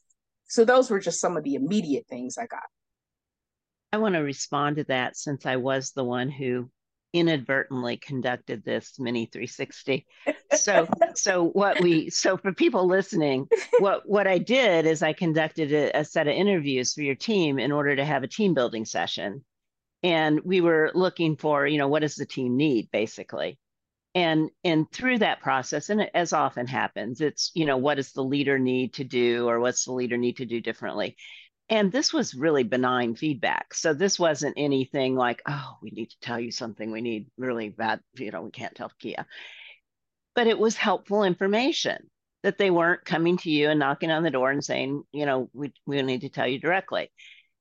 So 0.48 0.66
those 0.66 0.90
were 0.90 1.00
just 1.00 1.20
some 1.20 1.38
of 1.38 1.44
the 1.44 1.56
immediate 1.56 2.06
things 2.10 2.38
I 2.38 2.48
got. 2.48 2.64
I 3.92 3.98
want 3.98 4.16
to 4.16 4.22
respond 4.22 4.78
to 4.78 4.84
that 4.86 5.18
since 5.18 5.46
I 5.46 5.58
was 5.58 5.92
the 5.92 6.04
one 6.04 6.30
who 6.30 6.70
inadvertently 7.14 7.98
conducted 7.98 8.64
this 8.64 9.00
mini 9.00 9.26
360 9.26 10.06
so 10.54 10.88
so 11.16 11.46
what 11.46 11.80
we 11.82 12.10
so 12.10 12.36
for 12.36 12.54
people 12.54 12.86
listening 12.86 13.48
what 13.80 14.02
what 14.06 14.28
i 14.28 14.38
did 14.38 14.86
is 14.86 15.02
i 15.02 15.14
conducted 15.14 15.72
a, 15.72 16.00
a 16.00 16.04
set 16.04 16.28
of 16.28 16.34
interviews 16.34 16.94
for 16.94 17.02
your 17.02 17.16
team 17.16 17.60
in 17.60 17.72
order 17.72 17.96
to 17.96 18.04
have 18.04 18.24
a 18.24 18.28
team 18.28 18.54
building 18.54 18.84
session 18.84 19.44
and 20.04 20.42
we 20.44 20.62
were 20.62 20.92
looking 20.94 21.36
for 21.36 21.66
you 21.66 21.77
know 21.77 21.88
what 21.88 22.01
does 22.01 22.16
the 22.16 22.25
team 22.25 22.58
need 22.58 22.89
basically? 22.92 23.60
And 24.16 24.50
and 24.63 24.92
through 24.92 25.20
that 25.20 25.42
process 25.42 25.89
and 25.89 26.10
as 26.16 26.34
often 26.34 26.68
happens 26.68 27.22
it's 27.22 27.51
you 27.54 27.66
know 27.66 27.77
what 27.77 27.96
does 27.96 28.12
the 28.13 28.24
leader 28.24 28.60
need 28.60 28.94
to 28.96 29.04
do 29.04 29.48
or 29.48 29.60
what's 29.60 29.86
the 29.86 29.94
leader 29.94 30.18
need 30.18 30.38
to 30.38 30.46
do 30.46 30.62
differently? 30.62 31.16
And 31.70 31.92
this 31.92 32.13
was 32.13 32.34
really 32.34 32.63
benign 32.63 33.16
feedback. 33.16 33.74
So 33.74 33.94
this 33.94 34.18
wasn't 34.18 34.56
anything 34.58 35.16
like 35.16 35.42
oh 35.48 35.77
we 35.82 35.92
need 35.92 36.10
to 36.12 36.20
tell 36.22 36.39
you 36.39 36.51
something. 36.51 36.92
We 36.92 37.01
need 37.01 37.27
really 37.38 37.70
bad 37.70 38.01
you 38.16 38.32
know 38.32 38.42
we 38.44 38.51
can't 38.51 38.75
tell 38.75 38.92
kia. 39.00 39.25
But 40.36 40.48
it 40.48 40.60
was 40.60 40.75
helpful 40.75 41.24
information 41.24 42.10
that 42.44 42.58
they 42.58 42.70
weren't 42.70 43.04
coming 43.04 43.38
to 43.38 43.50
you 43.50 43.70
and 43.70 43.80
knocking 43.80 44.12
on 44.12 44.24
the 44.24 44.30
door 44.30 44.51
and 44.51 44.63
saying 44.63 45.04
you 45.12 45.25
know 45.25 45.50
we, 45.54 45.74
we 45.86 46.01
need 46.01 46.22
to 46.22 46.30
tell 46.30 46.48
you 46.48 46.60
directly 46.60 47.10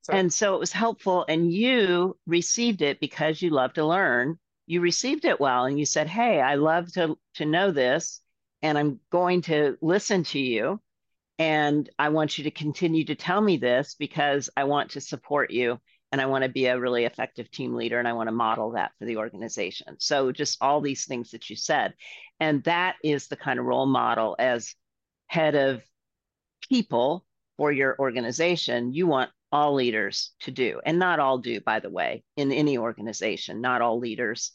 and 0.09 0.33
so 0.33 0.55
it 0.55 0.61
was 0.61 0.73
helpful. 0.73 1.25
And 1.29 1.53
you 1.53 2.17
received 2.27 2.83
it 2.83 3.01
because 3.01 3.43
you 3.43 3.51
love 3.51 3.73
to 3.75 3.87
learn. 3.87 4.39
You 4.67 4.81
received 4.81 5.25
it 5.25 5.41
well 5.41 5.65
and 5.65 5.79
you 5.79 5.87
said, 5.87 6.09
Hey, 6.09 6.41
I 6.41 6.57
love 6.57 6.93
to, 6.93 7.17
to 7.35 7.45
know 7.45 7.71
this 7.71 8.21
and 8.63 8.77
I'm 8.77 9.01
going 9.11 9.43
to 9.43 9.77
listen 9.81 10.25
to 10.25 10.39
you. 10.39 10.81
And 11.39 11.89
I 11.99 12.09
want 12.09 12.39
you 12.39 12.45
to 12.45 12.51
continue 12.51 13.05
to 13.05 13.15
tell 13.15 13.41
me 13.41 13.59
this 13.59 13.95
because 13.99 14.49
I 14.57 14.65
want 14.65 14.93
to 14.93 15.01
support 15.01 15.51
you 15.51 15.79
and 16.11 16.21
I 16.21 16.27
want 16.27 16.45
to 16.45 16.49
be 16.49 16.67
a 16.67 16.81
really 16.81 17.05
effective 17.05 17.51
team 17.51 17.75
leader 17.75 17.99
and 17.99 18.09
I 18.09 18.15
want 18.15 18.29
to 18.29 18.33
model 18.33 18.73
that 18.73 18.93
for 18.99 19.05
the 19.05 19.19
organization. 19.19 19.97
So 19.99 20.33
just 20.33 20.59
all 20.63 20.81
these 20.81 21.05
things 21.05 21.33
that 21.33 21.51
you 21.51 21.57
said. 21.57 21.95
And 22.41 22.63
that 22.65 22.97
is 23.05 23.29
the 23.29 23.37
kind 23.37 23.59
of 23.59 23.67
role 23.67 23.87
model 23.87 24.35
as 24.39 24.75
head 25.27 25.55
of 25.55 25.83
people 26.69 27.25
for 27.57 27.73
your 27.73 27.97
organization 27.99 28.93
you 28.93 29.07
want 29.07 29.31
all 29.53 29.75
leaders 29.75 30.33
to 30.41 30.51
do, 30.51 30.81
and 30.85 30.99
not 30.99 31.21
all 31.21 31.39
do, 31.39 31.61
by 31.61 31.81
the 31.81 31.91
way, 31.91 32.25
in 32.37 32.53
any 32.53 32.79
organization. 32.79 33.61
Not 33.61 33.81
all 33.81 33.99
leaders 33.99 34.53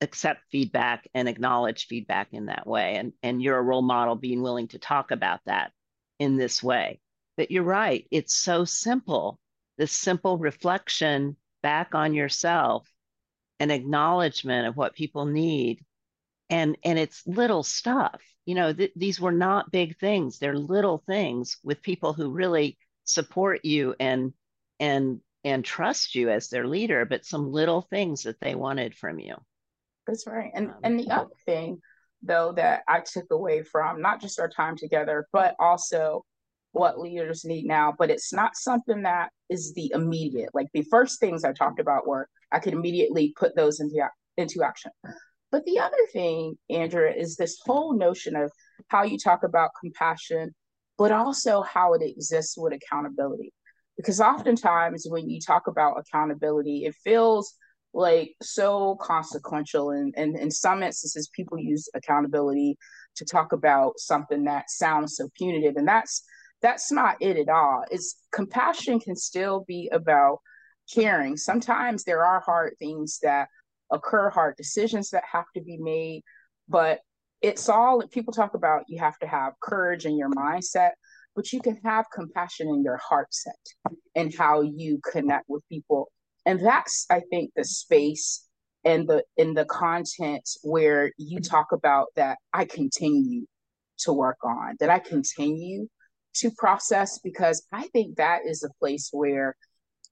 accept 0.00 0.40
feedback 0.50 1.08
and 1.14 1.28
acknowledge 1.28 1.86
feedback 1.86 2.28
in 2.32 2.46
that 2.46 2.66
way. 2.66 2.96
And, 2.96 3.12
and 3.22 3.42
you're 3.42 3.58
a 3.58 3.62
role 3.62 3.82
model 3.82 4.16
being 4.16 4.42
willing 4.42 4.68
to 4.68 4.78
talk 4.78 5.10
about 5.10 5.40
that 5.46 5.72
in 6.18 6.36
this 6.36 6.62
way. 6.62 7.00
But 7.36 7.50
you're 7.50 7.62
right, 7.62 8.06
it's 8.10 8.36
so 8.36 8.64
simple. 8.64 9.38
This 9.78 9.92
simple 9.92 10.36
reflection 10.36 11.36
back 11.62 11.94
on 11.94 12.14
yourself, 12.14 12.90
an 13.60 13.70
acknowledgement 13.70 14.66
of 14.66 14.76
what 14.76 14.94
people 14.94 15.26
need. 15.26 15.84
And, 16.48 16.76
and 16.84 16.98
it's 16.98 17.22
little 17.26 17.62
stuff. 17.62 18.20
You 18.44 18.56
know, 18.56 18.72
th- 18.72 18.92
these 18.96 19.20
were 19.20 19.32
not 19.32 19.70
big 19.70 19.98
things. 19.98 20.38
They're 20.38 20.56
little 20.56 21.02
things 21.06 21.58
with 21.62 21.82
people 21.82 22.12
who 22.12 22.30
really 22.30 22.76
support 23.12 23.64
you 23.64 23.94
and 23.98 24.32
and 24.78 25.20
and 25.44 25.64
trust 25.64 26.14
you 26.14 26.30
as 26.30 26.48
their 26.48 26.66
leader, 26.66 27.04
but 27.04 27.24
some 27.24 27.50
little 27.50 27.82
things 27.82 28.24
that 28.24 28.40
they 28.40 28.54
wanted 28.54 28.94
from 28.94 29.18
you. 29.18 29.36
That's 30.06 30.26
right. 30.26 30.50
And 30.54 30.68
um, 30.68 30.76
and 30.84 30.98
the 30.98 31.10
other 31.10 31.30
thing 31.46 31.80
though 32.22 32.52
that 32.52 32.82
I 32.86 33.00
took 33.00 33.26
away 33.30 33.62
from 33.62 34.02
not 34.02 34.20
just 34.20 34.38
our 34.38 34.48
time 34.48 34.76
together, 34.76 35.26
but 35.32 35.54
also 35.58 36.24
what 36.72 37.00
leaders 37.00 37.44
need 37.44 37.64
now, 37.64 37.94
but 37.98 38.10
it's 38.10 38.32
not 38.32 38.56
something 38.56 39.02
that 39.02 39.30
is 39.48 39.72
the 39.74 39.90
immediate. 39.94 40.50
Like 40.54 40.68
the 40.72 40.84
first 40.90 41.18
things 41.18 41.44
I 41.44 41.52
talked 41.52 41.80
about 41.80 42.06
were 42.06 42.28
I 42.52 42.58
could 42.58 42.74
immediately 42.74 43.34
put 43.36 43.56
those 43.56 43.80
into 43.80 44.06
into 44.36 44.62
action. 44.62 44.92
But 45.50 45.64
the 45.64 45.80
other 45.80 45.96
thing, 46.12 46.56
Andrea, 46.68 47.12
is 47.14 47.36
this 47.36 47.58
whole 47.64 47.96
notion 47.96 48.36
of 48.36 48.52
how 48.88 49.02
you 49.02 49.18
talk 49.18 49.42
about 49.42 49.70
compassion 49.80 50.54
but 51.00 51.12
also 51.12 51.62
how 51.62 51.94
it 51.94 52.02
exists 52.02 52.58
with 52.58 52.74
accountability. 52.74 53.54
Because 53.96 54.20
oftentimes 54.20 55.06
when 55.08 55.30
you 55.30 55.40
talk 55.40 55.66
about 55.66 55.96
accountability, 55.98 56.84
it 56.84 56.94
feels 57.02 57.54
like 57.94 58.34
so 58.42 58.96
consequential. 59.00 59.92
And, 59.92 60.12
and 60.18 60.36
in 60.36 60.50
some 60.50 60.82
instances, 60.82 61.30
people 61.34 61.58
use 61.58 61.88
accountability 61.94 62.76
to 63.16 63.24
talk 63.24 63.52
about 63.52 63.98
something 63.98 64.44
that 64.44 64.68
sounds 64.68 65.16
so 65.16 65.30
punitive. 65.38 65.76
And 65.76 65.88
that's 65.88 66.22
that's 66.60 66.92
not 66.92 67.16
it 67.22 67.38
at 67.38 67.48
all. 67.48 67.82
It's 67.90 68.16
compassion 68.30 69.00
can 69.00 69.16
still 69.16 69.64
be 69.66 69.88
about 69.90 70.40
caring. 70.92 71.38
Sometimes 71.38 72.04
there 72.04 72.26
are 72.26 72.40
hard 72.40 72.74
things 72.78 73.20
that 73.22 73.48
occur, 73.90 74.28
hard 74.28 74.54
decisions 74.58 75.08
that 75.10 75.24
have 75.32 75.46
to 75.56 75.62
be 75.62 75.78
made, 75.78 76.24
but 76.68 77.00
it's 77.42 77.68
all 77.68 78.02
people 78.08 78.32
talk 78.32 78.54
about 78.54 78.84
you 78.88 78.98
have 78.98 79.18
to 79.18 79.26
have 79.26 79.52
courage 79.60 80.06
in 80.06 80.16
your 80.16 80.30
mindset 80.30 80.90
but 81.36 81.52
you 81.52 81.60
can 81.60 81.76
have 81.84 82.04
compassion 82.12 82.68
in 82.68 82.82
your 82.82 82.98
heart 82.98 83.32
set 83.32 83.54
and 84.16 84.34
how 84.34 84.62
you 84.62 85.00
connect 85.12 85.44
with 85.48 85.62
people. 85.68 86.10
And 86.46 86.64
that's 86.64 87.06
i 87.10 87.20
think 87.30 87.52
the 87.54 87.64
space 87.64 88.46
and 88.84 89.08
the 89.08 89.22
in 89.36 89.54
the 89.54 89.66
content 89.66 90.48
where 90.62 91.12
you 91.18 91.40
talk 91.40 91.72
about 91.72 92.08
that 92.16 92.38
i 92.52 92.64
continue 92.64 93.46
to 94.00 94.12
work 94.12 94.38
on, 94.44 94.76
that 94.80 94.90
I 94.90 94.98
continue 94.98 95.88
to 96.36 96.50
process, 96.56 97.18
because 97.18 97.66
I 97.72 97.88
think 97.88 98.16
that 98.16 98.40
is 98.46 98.62
a 98.62 98.70
place 98.78 99.10
where 99.12 99.56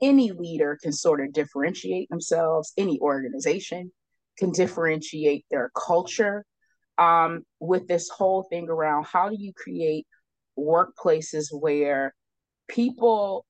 any 0.00 0.30
leader 0.32 0.78
can 0.80 0.92
sort 0.92 1.20
of 1.20 1.32
differentiate 1.32 2.08
themselves, 2.08 2.72
any 2.76 3.00
organization 3.00 3.92
can 4.38 4.52
differentiate 4.52 5.44
their 5.50 5.70
culture 5.76 6.44
um, 6.98 7.42
with 7.60 7.86
this 7.86 8.08
whole 8.08 8.44
thing 8.44 8.68
around 8.68 9.06
how 9.06 9.28
do 9.28 9.36
you 9.38 9.52
create 9.54 10.06
workplaces 10.58 11.46
where 11.50 12.14
people 12.68 13.44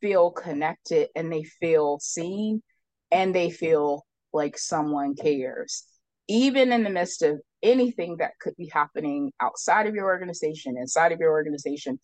feel 0.00 0.30
connected 0.30 1.08
and 1.16 1.32
they 1.32 1.44
feel 1.44 1.98
seen 2.00 2.62
and 3.10 3.34
they 3.34 3.50
feel 3.50 4.04
like 4.32 4.58
someone 4.58 5.14
cares? 5.14 5.84
Even 6.28 6.72
in 6.72 6.84
the 6.84 6.90
midst 6.90 7.22
of 7.22 7.40
anything 7.62 8.16
that 8.18 8.32
could 8.40 8.54
be 8.56 8.70
happening 8.72 9.32
outside 9.40 9.86
of 9.86 9.94
your 9.94 10.06
organization 10.06 10.76
inside 10.78 11.12
of 11.12 11.18
your 11.18 11.30
organization 11.30 11.98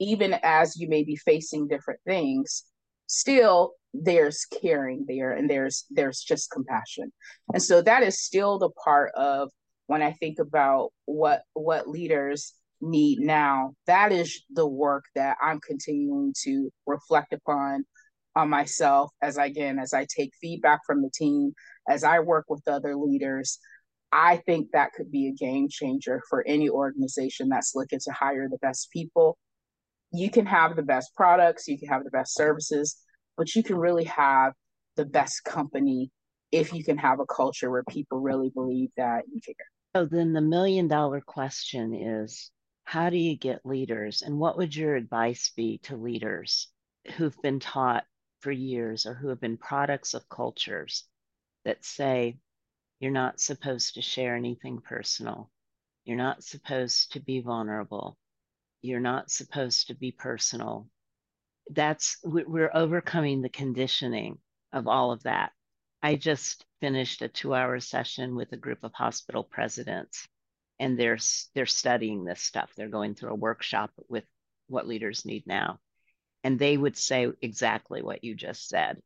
even 0.00 0.34
as 0.42 0.76
you 0.76 0.88
may 0.88 1.04
be 1.04 1.14
facing 1.14 1.68
different 1.68 2.00
things 2.04 2.64
still 3.06 3.74
there's 3.94 4.44
caring 4.60 5.04
there 5.06 5.32
and 5.32 5.48
there's 5.48 5.86
there's 5.90 6.20
just 6.20 6.50
compassion. 6.50 7.12
And 7.52 7.62
so 7.62 7.80
that 7.82 8.02
is 8.02 8.20
still 8.20 8.58
the 8.58 8.70
part 8.70 9.12
of 9.14 9.50
when 9.86 10.02
i 10.02 10.12
think 10.12 10.38
about 10.38 10.90
what 11.06 11.42
what 11.54 11.88
leaders 11.88 12.54
need 12.80 13.18
now 13.20 13.72
that 13.86 14.12
is 14.12 14.44
the 14.50 14.66
work 14.66 15.04
that 15.14 15.36
i'm 15.42 15.60
continuing 15.60 16.34
to 16.36 16.70
reflect 16.86 17.32
upon 17.32 17.84
on 18.36 18.50
myself 18.50 19.10
as 19.22 19.38
I, 19.38 19.46
again 19.46 19.78
as 19.78 19.94
i 19.94 20.06
take 20.16 20.32
feedback 20.40 20.80
from 20.86 21.02
the 21.02 21.10
team 21.14 21.52
as 21.88 22.04
i 22.04 22.18
work 22.18 22.46
with 22.48 22.66
other 22.66 22.96
leaders 22.96 23.58
i 24.12 24.36
think 24.36 24.68
that 24.72 24.92
could 24.92 25.10
be 25.10 25.28
a 25.28 25.32
game 25.32 25.68
changer 25.70 26.20
for 26.28 26.44
any 26.46 26.68
organization 26.68 27.48
that's 27.48 27.74
looking 27.74 28.00
to 28.04 28.12
hire 28.12 28.48
the 28.50 28.58
best 28.58 28.90
people 28.90 29.38
you 30.14 30.30
can 30.30 30.46
have 30.46 30.76
the 30.76 30.82
best 30.82 31.14
products, 31.16 31.66
you 31.66 31.78
can 31.78 31.88
have 31.88 32.04
the 32.04 32.10
best 32.10 32.34
services, 32.34 32.96
but 33.36 33.54
you 33.54 33.62
can 33.62 33.76
really 33.76 34.04
have 34.04 34.52
the 34.96 35.04
best 35.04 35.42
company 35.44 36.10
if 36.52 36.72
you 36.72 36.84
can 36.84 36.96
have 36.96 37.18
a 37.18 37.26
culture 37.26 37.70
where 37.70 37.82
people 37.88 38.20
really 38.20 38.50
believe 38.54 38.90
that 38.96 39.24
you 39.32 39.40
care. 39.44 39.73
So 39.96 40.06
then 40.06 40.32
the 40.32 40.40
million 40.40 40.88
dollar 40.88 41.20
question 41.20 41.94
is 41.94 42.50
how 42.84 43.10
do 43.10 43.16
you 43.16 43.36
get 43.36 43.64
leaders? 43.66 44.22
And 44.22 44.38
what 44.38 44.56
would 44.56 44.74
your 44.74 44.96
advice 44.96 45.50
be 45.56 45.78
to 45.84 45.96
leaders 45.96 46.68
who've 47.16 47.40
been 47.42 47.60
taught 47.60 48.04
for 48.40 48.50
years 48.52 49.06
or 49.06 49.14
who 49.14 49.28
have 49.28 49.40
been 49.40 49.56
products 49.56 50.14
of 50.14 50.28
cultures 50.28 51.04
that 51.64 51.84
say 51.84 52.38
you're 53.00 53.12
not 53.12 53.40
supposed 53.40 53.94
to 53.94 54.02
share 54.02 54.36
anything 54.36 54.80
personal? 54.80 55.50
You're 56.04 56.16
not 56.16 56.44
supposed 56.44 57.12
to 57.12 57.20
be 57.20 57.40
vulnerable 57.40 58.18
you're 58.84 59.00
not 59.00 59.30
supposed 59.30 59.88
to 59.88 59.94
be 59.94 60.12
personal 60.12 60.86
that's 61.70 62.18
we're 62.22 62.70
overcoming 62.74 63.40
the 63.40 63.48
conditioning 63.48 64.36
of 64.74 64.86
all 64.86 65.10
of 65.10 65.22
that 65.22 65.52
i 66.04 66.14
just 66.14 66.64
finished 66.80 67.20
a 67.22 67.28
two 67.28 67.52
hour 67.52 67.80
session 67.80 68.36
with 68.36 68.52
a 68.52 68.56
group 68.56 68.84
of 68.84 68.92
hospital 68.94 69.42
presidents 69.42 70.28
and 70.78 70.98
they're 70.98 71.18
they're 71.54 71.66
studying 71.66 72.24
this 72.24 72.40
stuff. 72.40 72.70
They're 72.76 72.88
going 72.88 73.14
through 73.14 73.30
a 73.30 73.36
workshop 73.36 73.90
with 74.08 74.24
what 74.68 74.88
leaders 74.88 75.24
need 75.24 75.46
now. 75.46 75.78
And 76.42 76.58
they 76.58 76.76
would 76.76 76.96
say 76.96 77.28
exactly 77.40 78.02
what 78.02 78.24
you 78.24 78.34
just 78.34 78.68
said. 78.68 78.98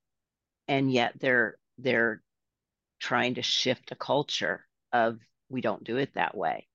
And 0.66 0.90
yet 0.92 1.14
they're 1.20 1.56
they're 1.78 2.22
trying 3.00 3.34
to 3.34 3.42
shift 3.42 3.92
a 3.92 3.96
culture 3.96 4.66
of 4.92 5.18
we 5.48 5.60
don't 5.60 5.84
do 5.84 5.96
it 5.98 6.14
that 6.14 6.36
way. 6.36 6.66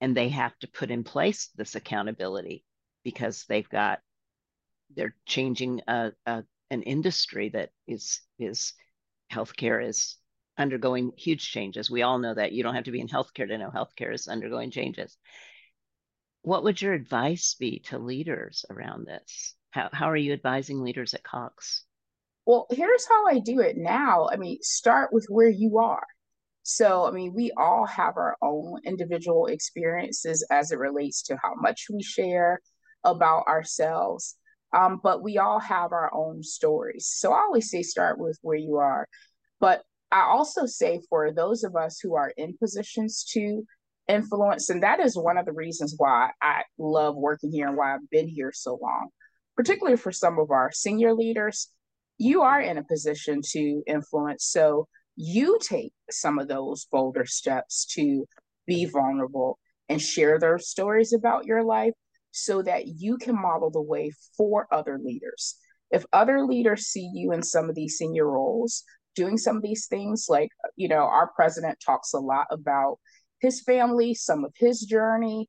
And 0.00 0.16
they 0.16 0.28
have 0.28 0.56
to 0.60 0.68
put 0.68 0.90
in 0.90 1.04
place 1.04 1.48
this 1.56 1.74
accountability 1.74 2.64
because 3.02 3.44
they've 3.48 3.68
got 3.68 4.00
they're 4.94 5.16
changing 5.26 5.80
a, 5.88 6.12
a, 6.26 6.44
an 6.70 6.82
industry 6.82 7.48
that 7.50 7.70
is 7.86 8.20
is 8.38 8.74
healthcare 9.34 9.84
is 9.84 10.16
undergoing 10.56 11.12
huge 11.16 11.50
changes. 11.50 11.90
We 11.90 12.02
all 12.02 12.18
know 12.18 12.34
that 12.34 12.52
you 12.52 12.62
don't 12.62 12.74
have 12.74 12.84
to 12.84 12.92
be 12.92 13.00
in 13.00 13.08
healthcare 13.08 13.48
to 13.48 13.58
know 13.58 13.70
healthcare 13.70 14.14
is 14.14 14.28
undergoing 14.28 14.70
changes. 14.70 15.16
What 16.42 16.64
would 16.64 16.80
your 16.80 16.92
advice 16.92 17.56
be 17.58 17.80
to 17.86 17.98
leaders 17.98 18.64
around 18.70 19.06
this? 19.06 19.54
How, 19.70 19.88
how 19.92 20.10
are 20.10 20.16
you 20.16 20.32
advising 20.32 20.82
leaders 20.82 21.14
at 21.14 21.24
Cox? 21.24 21.84
Well, 22.46 22.66
here's 22.70 23.08
how 23.08 23.26
I 23.26 23.38
do 23.38 23.60
it 23.60 23.76
now. 23.76 24.28
I 24.30 24.36
mean, 24.36 24.58
start 24.60 25.12
with 25.12 25.26
where 25.28 25.48
you 25.48 25.78
are. 25.78 26.06
So, 26.62 27.06
I 27.06 27.10
mean, 27.10 27.34
we 27.34 27.50
all 27.56 27.86
have 27.86 28.16
our 28.16 28.36
own 28.40 28.80
individual 28.84 29.46
experiences 29.46 30.46
as 30.50 30.70
it 30.70 30.78
relates 30.78 31.22
to 31.24 31.36
how 31.42 31.54
much 31.56 31.86
we 31.92 32.02
share 32.02 32.60
about 33.02 33.46
ourselves. 33.46 34.36
Um, 34.74 35.00
but 35.02 35.22
we 35.22 35.38
all 35.38 35.60
have 35.60 35.92
our 35.92 36.12
own 36.12 36.42
stories. 36.42 37.06
So 37.14 37.32
I 37.32 37.40
always 37.40 37.70
say 37.70 37.82
start 37.82 38.18
with 38.18 38.38
where 38.42 38.56
you 38.56 38.76
are. 38.76 39.06
But 39.60 39.82
I 40.10 40.22
also 40.22 40.66
say 40.66 41.00
for 41.08 41.32
those 41.32 41.62
of 41.62 41.76
us 41.76 42.00
who 42.00 42.16
are 42.16 42.32
in 42.36 42.56
positions 42.56 43.24
to 43.32 43.62
influence, 44.08 44.70
and 44.70 44.82
that 44.82 45.00
is 45.00 45.16
one 45.16 45.38
of 45.38 45.46
the 45.46 45.52
reasons 45.52 45.94
why 45.96 46.30
I 46.42 46.62
love 46.76 47.14
working 47.14 47.52
here 47.52 47.68
and 47.68 47.76
why 47.76 47.94
I've 47.94 48.10
been 48.10 48.28
here 48.28 48.50
so 48.52 48.78
long, 48.82 49.08
particularly 49.56 49.96
for 49.96 50.12
some 50.12 50.38
of 50.38 50.50
our 50.50 50.70
senior 50.72 51.14
leaders, 51.14 51.68
you 52.18 52.42
are 52.42 52.60
in 52.60 52.78
a 52.78 52.84
position 52.84 53.40
to 53.52 53.82
influence. 53.86 54.44
So 54.44 54.88
you 55.16 55.58
take 55.62 55.92
some 56.10 56.38
of 56.38 56.48
those 56.48 56.86
bolder 56.90 57.26
steps 57.26 57.86
to 57.94 58.26
be 58.66 58.86
vulnerable 58.86 59.58
and 59.88 60.00
share 60.00 60.38
their 60.38 60.58
stories 60.58 61.12
about 61.12 61.44
your 61.46 61.62
life 61.62 61.92
so 62.36 62.62
that 62.62 62.88
you 62.98 63.16
can 63.16 63.40
model 63.40 63.70
the 63.70 63.80
way 63.80 64.10
for 64.36 64.66
other 64.72 64.98
leaders. 65.02 65.56
If 65.92 66.04
other 66.12 66.44
leaders 66.44 66.86
see 66.86 67.08
you 67.14 67.32
in 67.32 67.44
some 67.44 67.68
of 67.68 67.76
these 67.76 67.96
senior 67.96 68.28
roles 68.28 68.82
doing 69.14 69.38
some 69.38 69.56
of 69.56 69.62
these 69.62 69.86
things, 69.86 70.26
like, 70.28 70.48
you 70.74 70.88
know, 70.88 71.04
our 71.04 71.30
president 71.36 71.78
talks 71.84 72.12
a 72.12 72.18
lot 72.18 72.48
about 72.50 72.98
his 73.38 73.62
family, 73.62 74.14
some 74.14 74.44
of 74.44 74.52
his 74.56 74.80
journey. 74.80 75.48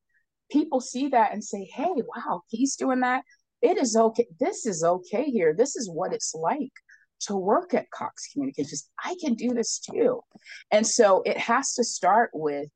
People 0.52 0.80
see 0.80 1.08
that 1.08 1.34
and 1.34 1.44
say, 1.44 1.68
hey, 1.74 1.90
wow, 1.90 2.42
he's 2.50 2.76
doing 2.76 3.00
that. 3.00 3.24
It 3.64 3.80
is 3.80 3.96
okay. 3.96 4.28
This 4.40 4.68
is 4.68 4.84
okay 4.84 5.24
here. 5.24 5.56
This 5.58 5.76
is 5.76 5.90
what 5.90 6.14
it's 6.14 6.36
like 6.36 6.74
to 7.22 7.36
work 7.36 7.74
at 7.74 7.90
Cox 7.90 8.28
Communications. 8.32 8.88
I 9.04 9.16
can 9.20 9.34
do 9.34 9.56
this 9.56 9.80
too. 9.80 10.22
And 10.70 10.86
so 10.86 11.24
it 11.26 11.40
has 11.40 11.74
to 11.74 11.84
start 11.84 12.30
with 12.34 12.68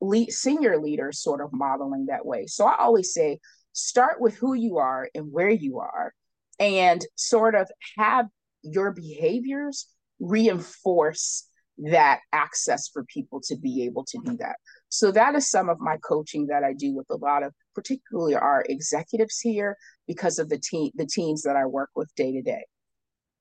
lead, 0.00 0.30
senior 0.32 0.78
leaders 0.80 1.22
sort 1.22 1.40
of 1.40 1.52
modeling 1.52 2.06
that 2.06 2.24
way. 2.24 2.46
So 2.46 2.66
I 2.66 2.76
always 2.78 3.12
say 3.12 3.38
start 3.72 4.20
with 4.20 4.36
who 4.36 4.54
you 4.54 4.78
are 4.78 5.08
and 5.14 5.30
where 5.30 5.50
you 5.50 5.78
are 5.78 6.12
and 6.58 7.04
sort 7.14 7.54
of 7.54 7.70
have 7.98 8.26
your 8.62 8.92
behaviors 8.92 9.86
reinforce 10.18 11.46
that 11.78 12.20
access 12.32 12.88
for 12.88 13.04
people 13.04 13.40
to 13.42 13.56
be 13.56 13.84
able 13.84 14.04
to 14.04 14.18
do 14.24 14.36
that. 14.38 14.56
So 14.88 15.10
that 15.12 15.34
is 15.34 15.50
some 15.50 15.68
of 15.68 15.78
my 15.78 15.98
coaching 15.98 16.46
that 16.46 16.64
I 16.64 16.72
do 16.72 16.94
with 16.94 17.06
a 17.10 17.16
lot 17.16 17.42
of 17.42 17.52
particularly 17.74 18.34
our 18.34 18.64
executives 18.66 19.40
here 19.40 19.76
because 20.06 20.38
of 20.38 20.48
the 20.48 20.58
team 20.58 20.90
the 20.94 21.06
teams 21.06 21.42
that 21.42 21.56
I 21.56 21.66
work 21.66 21.90
with 21.94 22.14
day 22.16 22.32
to 22.32 22.42
day. 22.42 22.64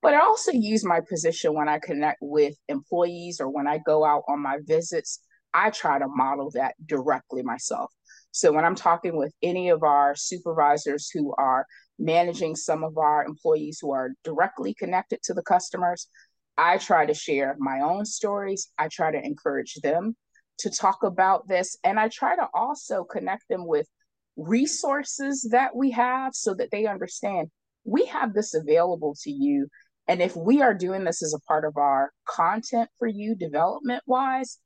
But 0.02 0.14
I 0.14 0.20
also 0.20 0.52
use 0.52 0.84
my 0.84 1.00
position 1.00 1.54
when 1.54 1.70
I 1.70 1.80
connect 1.80 2.18
with 2.22 2.56
employees 2.68 3.40
or 3.40 3.50
when 3.50 3.68
I 3.68 3.80
go 3.80 4.06
out 4.06 4.24
on 4.28 4.42
my 4.42 4.60
visits. 4.64 5.20
I 5.56 5.70
try 5.70 5.98
to 5.98 6.08
model 6.08 6.52
that 6.52 6.76
directly 6.86 7.42
myself. 7.42 7.92
So 8.32 8.52
when 8.52 8.66
I'm 8.66 8.76
talking 8.76 9.16
with 9.16 9.34
any 9.42 9.70
of 9.70 9.84
our 9.84 10.14
supervisors 10.16 11.10
who 11.10 11.34
are 11.38 11.66
managing 11.98 12.58
some 12.58 12.84
of 12.84 12.98
our 12.98 13.24
employees 13.24 13.80
who 13.82 13.94
are 13.94 14.12
directly 14.26 14.74
connected 14.74 15.24
to 15.24 15.34
the 15.34 15.42
customers, 15.42 16.10
I 16.58 16.78
try 16.78 17.06
to 17.06 17.14
share 17.14 17.56
my 17.58 17.80
own 17.80 18.06
stories. 18.06 18.70
I 18.78 18.90
try 18.90 19.12
to 19.12 19.26
encourage 19.26 19.76
them 19.76 20.18
to 20.60 20.70
talk 20.70 21.04
about 21.04 21.48
this. 21.48 21.78
And 21.86 21.98
I 21.98 22.10
try 22.10 22.36
to 22.36 22.48
also 22.54 23.06
connect 23.06 23.48
them 23.50 23.66
with 23.66 23.88
resources 24.36 25.48
that 25.52 25.74
we 25.74 25.92
have 25.92 26.36
so 26.36 26.54
that 26.56 26.72
they 26.72 26.86
understand 26.86 27.50
we 27.86 28.06
have 28.08 28.34
this 28.34 28.54
available 28.54 29.16
to 29.22 29.32
you 29.32 29.70
and 30.08 30.22
if 30.22 30.36
we 30.36 30.62
are 30.62 30.74
doing 30.74 31.04
this 31.04 31.24
as 31.24 31.34
a 31.34 31.40
part 31.48 31.66
of 31.66 31.78
our 31.78 32.12
content 32.28 32.90
for 33.00 33.08
you, 33.08 33.36
development 33.36 34.04
wise, 34.06 34.60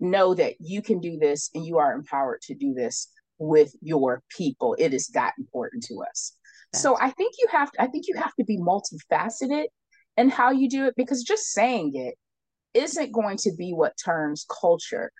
know 0.00 0.34
that 0.34 0.54
you 0.60 0.82
can 0.82 1.00
do 1.00 1.18
this 1.18 1.50
and 1.54 1.64
you 1.64 1.78
are 1.78 1.92
empowered 1.92 2.40
to 2.42 2.54
do 2.54 2.74
this 2.74 3.08
with 3.38 3.72
your 3.80 4.22
people. 4.36 4.76
It 4.78 4.94
is 4.94 5.08
that 5.08 5.34
important 5.38 5.84
to 5.84 6.02
us. 6.08 6.34
That's 6.72 6.82
so 6.82 6.96
I 6.98 7.10
think 7.10 7.34
you 7.38 7.48
have 7.50 7.70
to, 7.72 7.82
I 7.82 7.86
think 7.86 8.06
you 8.08 8.16
have 8.16 8.34
to 8.34 8.44
be 8.44 8.58
multifaceted 8.58 9.66
in 10.16 10.28
how 10.28 10.50
you 10.50 10.68
do 10.68 10.86
it 10.86 10.94
because 10.96 11.22
just 11.22 11.52
saying 11.52 11.92
it 11.94 12.14
isn't 12.74 13.12
going 13.12 13.36
to 13.38 13.52
be 13.56 13.72
what 13.72 13.94
turns 14.02 14.46
culture. 14.60 15.10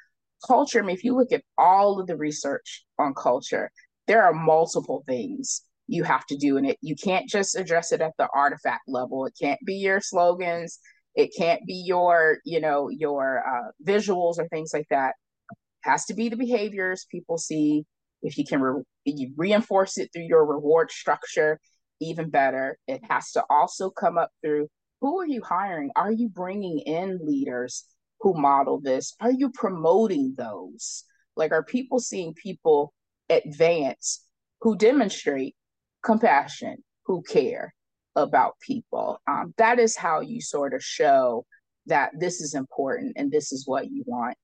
Culture, 0.47 0.79
I 0.81 0.83
mean, 0.83 0.97
if 0.97 1.05
you 1.05 1.17
look 1.17 1.33
at 1.33 1.43
all 1.59 2.01
of 2.01 2.07
the 2.07 2.17
research 2.17 2.85
on 2.99 3.15
culture, 3.15 3.71
there 4.07 4.23
are 4.23 4.33
multiple 4.33 5.03
things 5.07 5.63
you 5.87 6.05
have 6.05 6.25
to 6.27 6.37
do 6.37 6.57
in 6.57 6.65
it. 6.65 6.79
You 6.81 6.95
can't 6.95 7.29
just 7.29 7.57
address 7.57 7.93
it 7.93 8.01
at 8.01 8.13
the 8.17 8.29
artifact 8.35 8.83
level. 8.87 9.27
It 9.27 9.35
can't 9.41 9.61
be 9.67 9.75
your 9.75 10.01
slogans. 10.01 10.79
It 11.15 11.31
can't 11.37 11.65
be 11.67 11.83
your, 11.87 12.39
you 12.45 12.61
know, 12.61 12.89
your 12.89 13.43
uh, 13.47 13.71
visuals 13.85 14.39
or 14.39 14.49
things 14.49 14.71
like 14.73 14.87
that. 14.91 15.15
It 15.51 15.91
has 15.91 16.07
to 16.07 16.15
be 16.15 16.29
the 16.29 16.37
behaviors 16.37 17.07
people 17.11 17.39
see 17.39 17.85
If 18.23 18.39
you 18.39 18.45
can 18.45 18.61
re- 18.61 18.83
you 19.05 19.33
reinforce 19.37 19.99
it 19.99 20.11
through 20.13 20.25
your 20.25 20.45
reward 20.45 20.91
structure, 20.91 21.59
even 22.01 22.31
better. 22.31 22.79
It 22.87 23.03
has 23.09 23.33
to 23.33 23.45
also 23.51 23.91
come 23.91 24.19
up 24.19 24.31
through 24.43 24.69
who 25.01 25.19
are 25.21 25.27
you 25.27 25.43
hiring? 25.43 25.91
Are 25.97 26.13
you 26.13 26.29
bringing 26.29 26.79
in 26.81 27.21
leaders 27.23 27.85
who 28.21 28.35
model 28.35 28.81
this? 28.81 29.15
Are 29.21 29.33
you 29.33 29.51
promoting 29.51 30.35
those? 30.37 31.05
Like, 31.37 31.53
are 31.53 31.65
people 31.65 32.01
seeing 32.01 32.35
people 32.35 32.93
advance 33.31 34.27
who 34.61 34.77
demonstrate 34.77 35.57
compassion, 36.03 36.85
who 37.07 37.23
care 37.23 37.75
about 38.17 38.59
people? 38.61 39.21
Um, 39.27 39.55
that 39.59 39.79
is 39.79 39.97
how 39.97 40.21
you 40.21 40.41
sort 40.41 40.75
of 40.75 40.83
show 40.83 41.47
that 41.87 42.13
this 42.19 42.41
is 42.41 42.55
important 42.55 43.15
and 43.17 43.31
this 43.31 43.53
is 43.53 43.67
what 43.67 43.91
you 43.91 44.05
want 44.07 44.37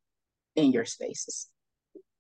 in 0.57 0.73
your 0.73 0.85
spaces. 0.85 1.49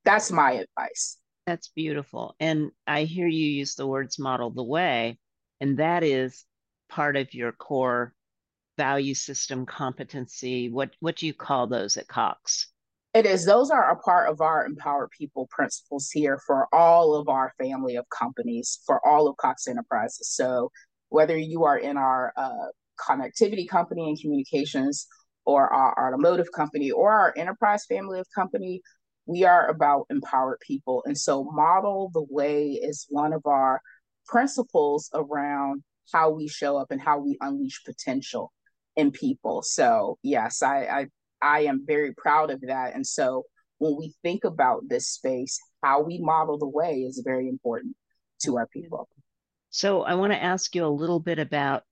That's 0.04 0.30
my 0.30 0.52
advice. 0.52 1.18
That's 1.46 1.68
beautiful. 1.68 2.34
And 2.40 2.70
I 2.86 3.04
hear 3.04 3.26
you 3.26 3.46
use 3.46 3.74
the 3.74 3.86
words 3.86 4.18
model 4.18 4.50
the 4.50 4.62
way, 4.62 5.18
and 5.60 5.78
that 5.78 6.02
is 6.02 6.44
part 6.88 7.16
of 7.16 7.34
your 7.34 7.52
core 7.52 8.12
value 8.76 9.14
system 9.14 9.64
competency. 9.64 10.68
What 10.68 10.90
what 11.00 11.16
do 11.16 11.26
you 11.26 11.34
call 11.34 11.66
those 11.66 11.96
at 11.96 12.08
Cox? 12.08 12.68
It 13.14 13.24
is. 13.24 13.46
Those 13.46 13.70
are 13.70 13.90
a 13.90 13.96
part 13.96 14.28
of 14.28 14.40
our 14.40 14.66
Empower 14.66 15.08
People 15.08 15.48
principles 15.50 16.10
here 16.10 16.38
for 16.46 16.68
all 16.74 17.14
of 17.14 17.28
our 17.28 17.54
family 17.58 17.96
of 17.96 18.04
companies, 18.10 18.80
for 18.84 19.00
all 19.06 19.26
of 19.26 19.36
Cox 19.38 19.66
Enterprises. 19.66 20.28
So 20.28 20.70
whether 21.08 21.36
you 21.36 21.64
are 21.64 21.78
in 21.78 21.96
our 21.96 22.32
uh, 22.36 22.68
connectivity 22.98 23.68
company 23.68 24.08
and 24.08 24.20
communications 24.20 25.06
or 25.44 25.72
our 25.72 26.08
automotive 26.08 26.50
company 26.54 26.90
or 26.90 27.12
our 27.12 27.34
enterprise 27.36 27.84
family 27.86 28.18
of 28.18 28.26
company, 28.34 28.80
we 29.26 29.44
are 29.44 29.68
about 29.68 30.06
empowered 30.10 30.58
people. 30.60 31.02
And 31.06 31.16
so, 31.16 31.44
model 31.44 32.10
the 32.12 32.26
way 32.28 32.72
is 32.72 33.06
one 33.08 33.32
of 33.32 33.42
our 33.44 33.80
principles 34.26 35.10
around 35.14 35.82
how 36.12 36.30
we 36.30 36.48
show 36.48 36.76
up 36.76 36.90
and 36.90 37.00
how 37.00 37.18
we 37.18 37.36
unleash 37.40 37.82
potential 37.84 38.52
in 38.96 39.10
people. 39.10 39.62
So, 39.62 40.18
yes, 40.22 40.62
I, 40.62 40.84
I, 40.84 41.06
I 41.42 41.60
am 41.64 41.84
very 41.86 42.14
proud 42.14 42.50
of 42.50 42.60
that. 42.62 42.94
And 42.94 43.06
so, 43.06 43.44
when 43.78 43.96
we 43.98 44.14
think 44.22 44.44
about 44.44 44.82
this 44.88 45.08
space, 45.08 45.58
how 45.82 46.02
we 46.02 46.18
model 46.18 46.58
the 46.58 46.68
way 46.68 47.00
is 47.00 47.22
very 47.24 47.48
important 47.48 47.94
to 48.42 48.56
our 48.56 48.66
people. 48.66 49.08
So, 49.76 50.04
I 50.04 50.14
want 50.14 50.32
to 50.32 50.42
ask 50.42 50.74
you 50.74 50.86
a 50.86 50.88
little 50.88 51.20
bit 51.20 51.38
about 51.38 51.82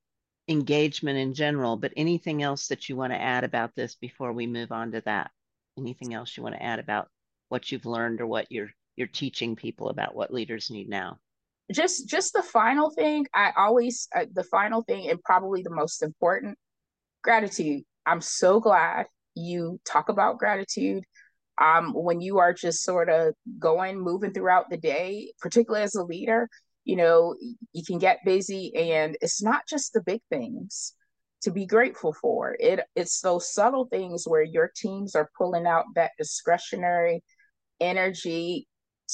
engagement 0.48 1.18
in 1.18 1.34
general, 1.34 1.76
but 1.76 1.92
anything 1.98 2.42
else 2.42 2.68
that 2.68 2.88
you 2.88 2.96
want 2.96 3.12
to 3.12 3.20
add 3.20 3.44
about 3.44 3.74
this 3.74 3.94
before 3.94 4.32
we 4.32 4.46
move 4.46 4.72
on 4.72 4.92
to 4.92 5.02
that? 5.02 5.30
Anything 5.76 6.14
else 6.14 6.34
you 6.34 6.42
want 6.42 6.54
to 6.54 6.62
add 6.62 6.78
about 6.78 7.08
what 7.50 7.70
you've 7.70 7.84
learned 7.84 8.22
or 8.22 8.26
what 8.26 8.50
you're 8.50 8.70
you're 8.96 9.06
teaching 9.06 9.54
people 9.54 9.90
about 9.90 10.14
what 10.14 10.32
leaders 10.32 10.70
need 10.70 10.88
now? 10.88 11.18
Just 11.70 12.08
just 12.08 12.32
the 12.32 12.42
final 12.42 12.88
thing, 12.88 13.26
I 13.34 13.52
always 13.54 14.08
uh, 14.16 14.24
the 14.32 14.44
final 14.44 14.80
thing 14.80 15.10
and 15.10 15.22
probably 15.22 15.60
the 15.60 15.68
most 15.68 16.02
important, 16.02 16.56
gratitude. 17.22 17.82
I'm 18.06 18.22
so 18.22 18.60
glad 18.60 19.08
you 19.34 19.78
talk 19.84 20.08
about 20.08 20.38
gratitude. 20.38 21.04
Um, 21.60 21.92
when 21.92 22.22
you 22.22 22.38
are 22.38 22.54
just 22.54 22.82
sort 22.82 23.10
of 23.10 23.34
going, 23.58 24.00
moving 24.00 24.32
throughout 24.32 24.70
the 24.70 24.78
day, 24.78 25.34
particularly 25.40 25.84
as 25.84 25.94
a 25.94 26.02
leader, 26.02 26.48
you 26.84 26.96
know 26.96 27.36
you 27.72 27.84
can 27.84 27.98
get 27.98 28.24
busy 28.24 28.72
and 28.76 29.16
it's 29.20 29.42
not 29.42 29.62
just 29.68 29.92
the 29.92 30.02
big 30.02 30.20
things 30.30 30.94
to 31.42 31.50
be 31.50 31.66
grateful 31.66 32.14
for. 32.20 32.56
It 32.58 32.80
it's 32.96 33.20
those 33.20 33.52
subtle 33.52 33.86
things 33.86 34.24
where 34.26 34.42
your 34.42 34.70
teams 34.76 35.14
are 35.14 35.30
pulling 35.36 35.66
out 35.66 35.84
that 35.94 36.12
discretionary 36.18 37.22
energy 37.80 38.66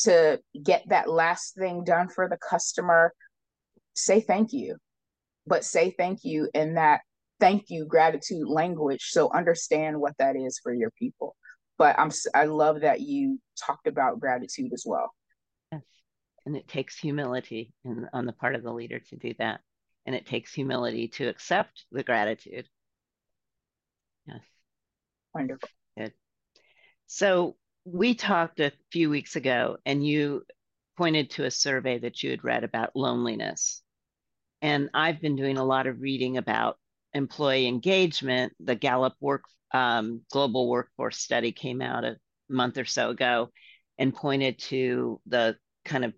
to 0.05 0.41
get 0.63 0.85
that 0.89 1.09
last 1.11 1.57
thing 1.57 1.85
done 1.85 2.09
for 2.09 2.29
the 2.29 2.39
customer. 2.39 3.13
Say 3.95 4.21
thank 4.21 4.53
you 4.53 4.77
but 5.47 5.65
say 5.65 5.91
thank 5.99 6.21
you 6.23 6.49
in 6.55 6.75
that 6.75 7.01
thank 7.41 7.65
you 7.69 7.87
gratitude 7.87 8.47
language. 8.49 9.09
So 9.11 9.31
understand 9.33 10.01
what 10.01 10.15
that 10.19 10.37
is 10.37 10.61
for 10.63 10.73
your 10.73 10.91
people. 10.99 11.37
But 11.79 11.99
i'm 11.99 12.11
i 12.35 12.45
love 12.45 12.83
that 12.83 13.01
you 13.01 13.41
talked 13.59 13.87
about 13.87 14.21
gratitude 14.21 14.73
as 14.75 14.85
well 14.87 15.11
and 16.47 16.57
it 16.57 16.69
takes 16.69 16.99
humility 16.99 17.73
in, 17.85 18.09
on 18.13 18.27
the 18.27 18.33
part 18.33 18.55
of 18.55 18.63
the 18.63 18.73
leader 18.73 18.99
to 18.99 19.17
do 19.17 19.35
that. 19.39 19.61
And 20.07 20.17
it 20.17 20.27
takes 20.27 20.53
humility 20.53 21.09
to 21.09 21.29
accept 21.29 21.85
the 21.93 22.03
gratitude. 22.03 22.67
Yes. 24.27 24.41
Wonderful. 25.35 25.69
Good. 25.97 26.13
So 27.07 27.57
we 27.85 28.15
talked 28.15 28.61
a 28.61 28.73
few 28.91 29.11
weeks 29.11 29.37
ago, 29.37 29.77
and 29.85 30.05
you 30.05 30.43
pointed 30.97 31.31
to 31.31 31.45
a 31.45 31.51
survey 31.51 31.99
that 31.99 32.23
you 32.23 32.31
had 32.31 32.45
read 32.45 32.65
about 32.65 32.97
loneliness. 32.97 33.83
And 34.63 34.91
I've 34.93 35.21
been 35.21 35.37
doing 35.37 35.59
a 35.59 35.65
lot 35.65 35.87
of 35.87 36.01
reading 36.01 36.37
about 36.37 36.79
employee 37.15 37.67
engagement. 37.67 38.53
The 38.61 38.75
Gallup 38.75 39.15
work 39.21 39.45
um, 39.73 40.23
global 40.31 40.69
workforce 40.69 41.19
study 41.19 41.53
came 41.53 41.81
out 41.81 42.05
a 42.05 42.17
month 42.49 42.77
or 42.77 42.85
so 42.85 43.11
ago 43.11 43.51
and 43.99 44.15
pointed 44.15 44.59
to 44.59 45.21
the 45.27 45.57
kind 45.85 46.05
of 46.05 46.13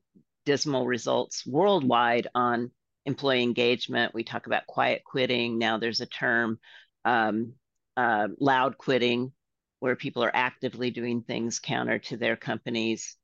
dismal 0.44 0.86
results 0.86 1.46
worldwide 1.46 2.28
on 2.34 2.70
employee 3.06 3.42
engagement. 3.42 4.14
We 4.14 4.24
talk 4.24 4.46
about 4.46 4.66
quiet 4.66 5.02
quitting. 5.04 5.58
Now 5.58 5.78
there's 5.78 6.00
a 6.00 6.06
term, 6.06 6.58
um, 7.04 7.54
uh, 7.96 8.28
loud 8.38 8.78
quitting, 8.78 9.32
where 9.80 9.96
people 9.96 10.22
are 10.22 10.34
actively 10.34 10.90
doing 10.90 11.22
things 11.22 11.58
counter 11.58 11.98
to 11.98 12.16
their 12.16 12.36
companies. 12.36 13.16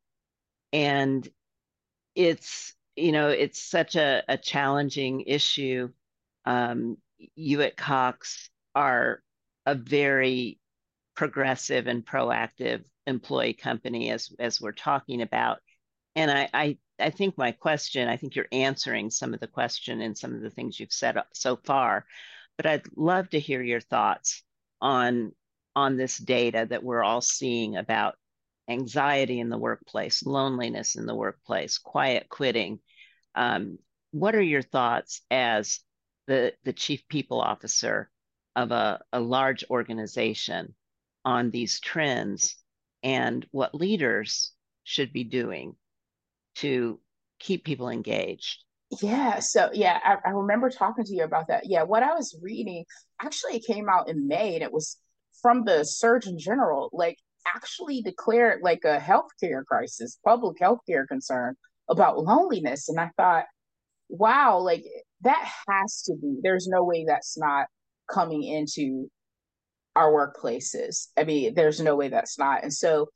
And 0.72 1.26
it's, 2.14 2.74
you 2.96 3.12
know, 3.12 3.28
it's 3.28 3.62
such 3.62 3.94
a, 3.94 4.24
a 4.28 4.37
challenging 4.37 5.20
issue. 5.20 5.90
Um, 6.44 6.96
you 7.37 7.62
at 7.62 7.76
Cox 7.76 8.50
are 8.74 9.22
a 9.66 9.74
very 9.74 10.59
progressive 11.14 11.87
and 11.87 12.04
proactive 12.04 12.85
employee 13.07 13.54
company 13.54 14.11
as 14.11 14.31
as 14.38 14.61
we're 14.61 14.72
talking 14.72 15.22
about 15.22 15.59
and 16.18 16.33
I, 16.33 16.48
I 16.52 16.78
I 17.00 17.11
think 17.11 17.38
my 17.38 17.52
question, 17.52 18.09
I 18.09 18.16
think 18.16 18.35
you're 18.35 18.48
answering 18.50 19.09
some 19.11 19.33
of 19.33 19.38
the 19.38 19.46
question 19.46 20.00
and 20.00 20.18
some 20.18 20.35
of 20.35 20.40
the 20.40 20.50
things 20.50 20.81
you've 20.81 20.92
said 20.92 21.16
so 21.33 21.54
far, 21.64 22.07
but 22.57 22.66
I'd 22.66 22.83
love 22.96 23.31
to 23.31 23.38
hear 23.38 23.62
your 23.62 23.81
thoughts 23.81 24.42
on 24.81 25.33
on 25.76 25.96
this 25.96 26.18
data 26.18 26.66
that 26.68 26.83
we're 26.83 27.04
all 27.04 27.20
seeing 27.20 27.76
about 27.76 28.16
anxiety 28.68 29.38
in 29.38 29.48
the 29.48 29.59
workplace, 29.59 30.26
loneliness 30.26 30.96
in 30.96 31.07
the 31.07 31.14
workplace, 31.14 31.78
quiet 31.78 32.28
quitting. 32.28 32.81
Um, 33.37 33.78
what 34.11 34.35
are 34.35 34.42
your 34.42 34.62
thoughts 34.62 35.22
as 35.31 35.78
the 36.26 36.52
the 36.64 36.72
chief 36.72 37.07
people 37.07 37.40
officer 37.40 38.11
of 38.57 38.72
a, 38.72 39.00
a 39.12 39.20
large 39.20 39.64
organization 39.70 40.74
on 41.24 41.52
these 41.52 41.78
trends 41.78 42.57
and 43.04 43.46
what 43.52 43.72
leaders 43.72 44.52
should 44.83 45.12
be 45.12 45.22
doing 45.22 45.76
to 46.59 47.01
keep 47.38 47.64
people 47.64 47.88
engaged? 47.88 48.64
Yeah. 49.03 49.40
So 49.40 49.71
yeah, 49.73 49.99
I, 50.03 50.16
I, 50.25 50.31
remember 50.31 50.71
talking 50.71 51.05
to 51.05 51.14
you 51.14 51.23
about 51.23 51.49
that. 51.49 51.64
Yeah, 51.66 51.83
what 51.83 52.03
I 52.03 52.14
was 52.14 52.38
reading 52.40 52.85
actually 53.21 53.57
it 53.57 53.66
came 53.66 53.88
out 53.88 54.09
in 54.09 54.27
May 54.27 54.55
and 54.55 54.62
it 54.62 54.73
was 54.73 54.97
from 55.42 55.64
the 55.64 55.85
Surgeon 55.85 56.38
General, 56.38 56.88
like 56.92 57.18
actually 57.47 58.01
declared 58.03 58.61
like 58.62 58.85
a 58.85 58.99
healthcare 58.99 59.64
crisis, 59.64 60.18
public 60.25 60.59
healthcare 60.59 61.07
concern 61.07 61.55
about 61.88 62.18
loneliness. 62.18 62.88
And 62.88 62.99
I 62.99 63.11
thought, 63.16 63.44
wow, 64.09 64.59
like 64.59 64.85
that 65.23 65.51
has 65.68 66.03
to 66.07 66.14
be, 66.14 66.38
there's 66.42 66.66
no 66.66 66.85
way 66.85 67.05
that's 67.07 67.38
not 67.38 67.66
coming 68.11 68.42
into 68.42 69.09
our 69.97 70.11
workplaces. 70.11 71.09
I 71.16 71.25
mean, 71.25 71.55
there's 71.55 71.81
no 71.81 71.97
way 71.97 72.09
that's 72.09 72.38
not. 72.38 72.62
And 72.62 72.73
so 72.73 73.09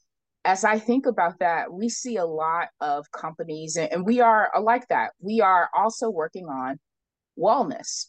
as 0.45 0.65
I 0.65 0.79
think 0.79 1.07
about 1.07 1.39
that, 1.39 1.73
we 1.73 1.89
see 1.89 2.17
a 2.17 2.25
lot 2.25 2.69
of 2.81 3.11
companies, 3.13 3.77
and 3.77 4.05
we 4.05 4.21
are 4.21 4.51
like 4.61 4.89
that. 4.89 5.13
We 5.21 5.41
are 5.41 5.69
also 5.77 6.11
working 6.11 6.47
on 6.47 6.79
wellness, 7.39 8.07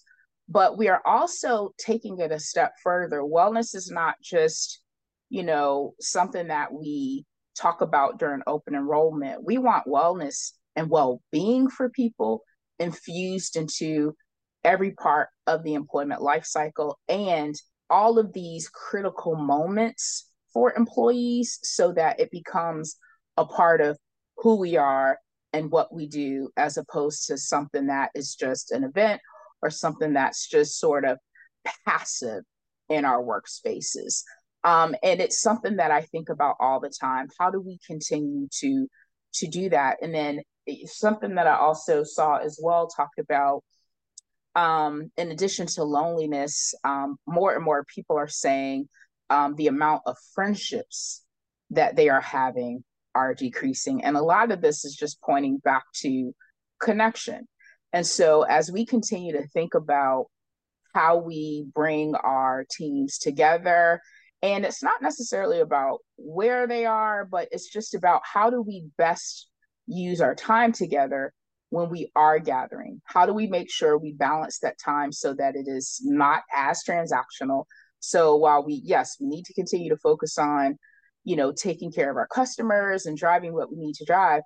but 0.49 0.77
we 0.77 0.87
are 0.87 1.01
also 1.05 1.71
taking 1.77 2.19
it 2.19 2.31
a 2.31 2.39
step 2.39 2.73
further. 2.83 3.21
Wellness 3.21 3.75
is 3.75 3.91
not 3.91 4.15
just, 4.21 4.81
you 5.29 5.43
know, 5.43 5.93
something 5.99 6.47
that 6.47 6.73
we 6.73 7.25
talk 7.55 7.81
about 7.81 8.17
during 8.17 8.41
open 8.47 8.73
enrollment. 8.73 9.43
We 9.45 9.59
want 9.59 9.85
wellness 9.85 10.53
and 10.75 10.89
well 10.89 11.21
being 11.31 11.69
for 11.69 11.89
people 11.89 12.41
infused 12.79 13.55
into 13.55 14.15
every 14.63 14.91
part 14.91 15.29
of 15.45 15.63
the 15.63 15.75
employment 15.75 16.21
life 16.21 16.45
cycle 16.45 16.97
and 17.07 17.53
all 17.89 18.17
of 18.17 18.33
these 18.33 18.69
critical 18.69 19.35
moments 19.35 20.31
for 20.53 20.73
employees 20.73 21.59
so 21.63 21.91
that 21.93 22.19
it 22.19 22.31
becomes 22.31 22.97
a 23.37 23.45
part 23.45 23.81
of 23.81 23.97
who 24.37 24.55
we 24.55 24.77
are 24.77 25.17
and 25.51 25.71
what 25.71 25.93
we 25.93 26.07
do 26.07 26.49
as 26.57 26.77
opposed 26.77 27.27
to 27.27 27.37
something 27.37 27.87
that 27.87 28.09
is 28.15 28.35
just 28.35 28.71
an 28.71 28.83
event 28.83 29.21
or 29.61 29.69
something 29.69 30.13
that's 30.13 30.47
just 30.47 30.79
sort 30.79 31.05
of 31.05 31.17
passive 31.85 32.43
in 32.89 33.05
our 33.05 33.21
workspaces. 33.23 34.23
Um, 34.63 34.95
and 35.03 35.21
it's 35.21 35.41
something 35.41 35.77
that 35.77 35.91
I 35.91 36.01
think 36.01 36.29
about 36.29 36.55
all 36.59 36.79
the 36.79 36.89
time. 36.89 37.27
How 37.39 37.49
do 37.49 37.59
we 37.59 37.79
continue 37.87 38.47
to 38.59 38.87
to 39.35 39.47
do 39.47 39.69
that. 39.69 39.97
And 40.01 40.13
then 40.13 40.41
something 40.85 41.35
that 41.35 41.47
I 41.47 41.57
also 41.57 42.03
saw 42.03 42.37
as 42.37 42.59
well 42.61 42.87
talked 42.87 43.19
about 43.19 43.63
um, 44.55 45.11
in 45.17 45.31
addition 45.31 45.65
to 45.67 45.83
loneliness, 45.83 46.73
um, 46.83 47.17
more 47.25 47.55
and 47.55 47.63
more 47.63 47.85
people 47.93 48.17
are 48.17 48.27
saying 48.27 48.87
um, 49.29 49.55
the 49.55 49.67
amount 49.67 50.03
of 50.05 50.17
friendships 50.33 51.23
that 51.71 51.95
they 51.95 52.09
are 52.09 52.21
having 52.21 52.83
are 53.15 53.33
decreasing. 53.33 54.03
And 54.03 54.17
a 54.17 54.21
lot 54.21 54.51
of 54.51 54.61
this 54.61 54.85
is 54.85 54.95
just 54.95 55.21
pointing 55.21 55.57
back 55.57 55.83
to 56.01 56.33
connection. 56.81 57.47
And 57.91 58.05
so 58.05 58.43
as 58.43 58.71
we 58.71 58.85
continue 58.85 59.33
to 59.33 59.47
think 59.47 59.75
about 59.75 60.25
how 60.93 61.17
we 61.17 61.65
bring 61.73 62.15
our 62.15 62.65
teams 62.69 63.17
together, 63.17 64.01
and 64.41 64.65
it's 64.65 64.83
not 64.83 65.01
necessarily 65.01 65.61
about 65.61 65.99
where 66.17 66.67
they 66.67 66.85
are, 66.85 67.25
but 67.25 67.47
it's 67.51 67.71
just 67.71 67.95
about 67.95 68.21
how 68.25 68.49
do 68.49 68.61
we 68.61 68.85
best 68.97 69.47
use 69.87 70.21
our 70.21 70.35
time 70.35 70.71
together 70.71 71.33
when 71.69 71.89
we 71.89 72.11
are 72.15 72.39
gathering? 72.39 73.01
How 73.05 73.25
do 73.25 73.33
we 73.33 73.47
make 73.47 73.71
sure 73.71 73.97
we 73.97 74.13
balance 74.13 74.59
that 74.59 74.77
time 74.77 75.11
so 75.11 75.33
that 75.33 75.55
it 75.55 75.67
is 75.67 76.01
not 76.03 76.43
as 76.53 76.83
transactional? 76.87 77.65
So 78.05 78.35
while 78.35 78.65
we, 78.65 78.81
yes, 78.83 79.15
we 79.21 79.27
need 79.27 79.45
to 79.45 79.53
continue 79.53 79.89
to 79.89 79.97
focus 79.97 80.37
on, 80.37 80.77
you 81.23 81.37
know, 81.37 81.53
taking 81.53 81.89
care 81.89 82.11
of 82.11 82.17
our 82.17 82.27
customers 82.27 83.05
and 83.05 83.17
driving 83.17 83.53
what 83.53 83.71
we 83.71 83.77
need 83.77 83.95
to 83.95 84.05
drive, 84.05 84.41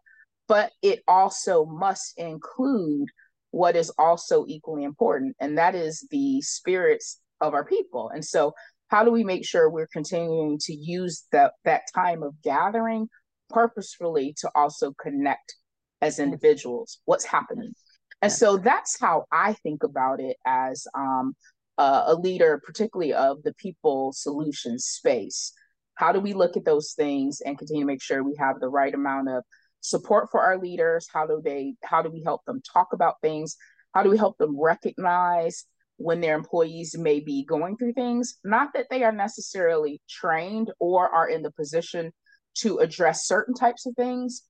but 0.48 0.72
it 0.84 1.00
also 1.08 1.66
must 1.66 2.14
include 2.20 3.08
what 3.50 3.76
is 3.76 3.92
also 3.98 4.46
equally 4.48 4.84
important, 4.84 5.36
and 5.42 5.58
that 5.58 5.74
is 5.74 6.06
the 6.12 6.40
spirits 6.42 7.20
of 7.42 7.56
our 7.56 7.66
people. 7.66 8.12
And 8.14 8.24
so, 8.24 8.54
how 8.90 9.04
do 9.04 9.10
we 9.10 9.24
make 9.24 9.44
sure 9.44 9.72
we're 9.72 9.90
continuing 9.92 10.60
to 10.62 10.74
use 10.74 11.26
that 11.32 11.54
that 11.66 11.82
time 11.96 12.22
of 12.22 12.40
gathering 12.44 13.10
purposefully 13.50 14.36
to 14.42 14.52
also 14.54 14.94
connect 15.02 15.56
as 16.04 16.20
individuals? 16.20 17.00
What's 17.06 17.26
happening? 17.26 17.74
And 18.22 18.32
so 18.32 18.58
that's 18.58 19.00
how 19.00 19.26
i 19.32 19.54
think 19.54 19.84
about 19.84 20.20
it 20.20 20.38
as 20.46 20.88
um, 20.96 21.36
uh, 21.78 22.06
a 22.08 22.16
leader 22.16 22.62
particularly 22.66 23.14
of 23.14 23.44
the 23.44 23.54
people 23.56 24.12
solutions 24.14 24.86
space. 24.86 25.54
How 25.96 26.12
do 26.12 26.20
we 26.20 26.34
look 26.34 26.58
at 26.58 26.66
those 26.66 26.94
things 26.94 27.42
and 27.42 27.58
continue 27.58 27.84
to 27.84 27.88
make 27.88 28.02
sure 28.02 28.24
we 28.24 28.36
have 28.40 28.60
the 28.60 28.70
right 28.70 28.94
amount 28.94 29.30
of 29.30 29.44
support 29.82 30.30
for 30.32 30.42
our 30.42 30.58
leaders? 30.58 31.08
How 31.12 31.26
do 31.26 31.42
they 31.44 31.76
how 31.84 32.02
do 32.02 32.10
we 32.10 32.24
help 32.24 32.46
them 32.46 32.62
talk 32.62 32.90
about 32.94 33.22
things? 33.22 33.56
How 33.94 34.04
do 34.04 34.10
we 34.10 34.18
help 34.18 34.38
them 34.38 34.60
recognize 34.60 35.66
when 35.98 36.22
their 36.22 36.36
employees 36.36 36.96
may 36.98 37.20
be 37.20 37.44
going 37.46 37.78
through 37.78 37.94
things? 37.94 38.38
Not 38.44 38.74
that 38.74 38.88
they 38.90 39.04
are 39.04 39.12
necessarily 39.12 40.02
trained 40.10 40.72
or 40.80 41.10
are 41.10 41.28
in 41.28 41.42
the 41.42 41.52
position 41.52 42.12
to 42.60 42.78
address 42.78 43.28
certain 43.28 43.54
types 43.54 43.86
of 43.86 43.96
things 43.96 44.44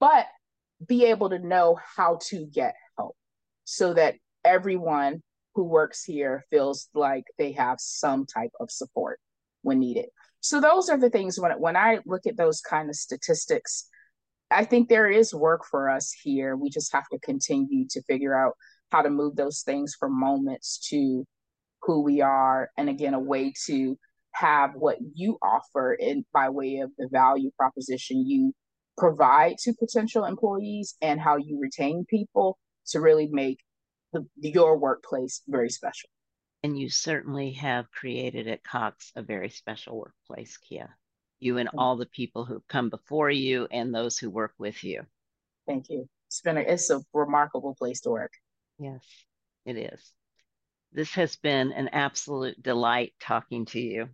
but 0.00 0.26
be 0.86 1.06
able 1.06 1.30
to 1.30 1.38
know 1.38 1.78
how 1.96 2.18
to 2.28 2.46
get 2.46 2.74
help 2.96 3.16
so 3.64 3.94
that 3.94 4.16
everyone 4.44 5.22
who 5.54 5.64
works 5.64 6.04
here 6.04 6.44
feels 6.50 6.88
like 6.94 7.24
they 7.38 7.52
have 7.52 7.78
some 7.80 8.26
type 8.26 8.52
of 8.60 8.70
support 8.70 9.20
when 9.62 9.78
needed. 9.80 10.06
So 10.40 10.60
those 10.60 10.88
are 10.88 10.98
the 10.98 11.10
things 11.10 11.38
when 11.38 11.52
when 11.52 11.76
I 11.76 12.00
look 12.06 12.26
at 12.26 12.36
those 12.36 12.60
kind 12.60 12.88
of 12.88 12.96
statistics, 12.96 13.86
I 14.50 14.64
think 14.64 14.88
there 14.88 15.08
is 15.08 15.34
work 15.34 15.62
for 15.70 15.88
us 15.88 16.12
here. 16.12 16.56
We 16.56 16.68
just 16.70 16.92
have 16.92 17.08
to 17.12 17.18
continue 17.20 17.86
to 17.90 18.02
figure 18.02 18.34
out 18.34 18.54
how 18.90 19.02
to 19.02 19.10
move 19.10 19.36
those 19.36 19.62
things 19.62 19.94
from 19.98 20.18
moments 20.18 20.78
to 20.90 21.24
who 21.82 22.02
we 22.02 22.20
are 22.20 22.70
and 22.76 22.88
again 22.88 23.14
a 23.14 23.20
way 23.20 23.52
to 23.66 23.96
have 24.32 24.72
what 24.74 24.98
you 25.14 25.38
offer 25.42 25.94
in 25.94 26.24
by 26.32 26.48
way 26.48 26.76
of 26.78 26.90
the 26.98 27.08
value 27.10 27.50
proposition 27.58 28.26
you 28.26 28.52
provide 28.96 29.56
to 29.58 29.74
potential 29.74 30.24
employees 30.24 30.94
and 31.02 31.20
how 31.20 31.36
you 31.36 31.58
retain 31.60 32.04
people 32.08 32.58
to 32.86 33.00
really 33.00 33.28
make 33.30 33.58
the, 34.12 34.26
your 34.36 34.78
workplace 34.78 35.42
very 35.48 35.70
special. 35.70 36.08
And 36.62 36.78
you 36.78 36.88
certainly 36.88 37.52
have 37.52 37.90
created 37.90 38.46
at 38.46 38.62
Cox 38.62 39.10
a 39.16 39.22
very 39.22 39.48
special 39.48 39.98
workplace, 39.98 40.56
Kia. 40.58 40.96
You 41.40 41.58
and 41.58 41.68
all 41.76 41.96
the 41.96 42.06
people 42.06 42.44
who've 42.44 42.66
come 42.68 42.88
before 42.88 43.30
you 43.30 43.66
and 43.70 43.92
those 43.92 44.16
who 44.16 44.30
work 44.30 44.52
with 44.58 44.84
you. 44.84 45.02
Thank 45.66 45.88
you. 45.88 46.08
It's 46.28 46.40
been 46.40 46.56
a, 46.56 46.60
it's 46.60 46.88
a 46.90 47.00
remarkable 47.12 47.74
place 47.74 48.00
to 48.02 48.10
work. 48.10 48.32
Yes, 48.78 49.04
it 49.66 49.76
is. 49.76 50.12
This 50.92 51.12
has 51.14 51.36
been 51.36 51.72
an 51.72 51.88
absolute 51.88 52.62
delight 52.62 53.12
talking 53.20 53.64
to 53.66 53.80
you. 53.80 54.08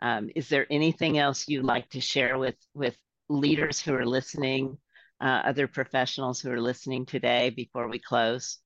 Um, 0.00 0.30
is 0.36 0.48
there 0.48 0.66
anything 0.70 1.18
else 1.18 1.48
you'd 1.48 1.64
like 1.64 1.88
to 1.90 2.00
share 2.00 2.38
with 2.38 2.56
with 2.74 2.96
leaders 3.28 3.80
who 3.80 3.94
are 3.94 4.06
listening, 4.06 4.78
uh, 5.20 5.42
other 5.44 5.66
professionals 5.66 6.40
who 6.40 6.52
are 6.52 6.60
listening 6.60 7.06
today 7.06 7.50
before 7.50 7.88
we 7.88 7.98
close? 7.98 8.58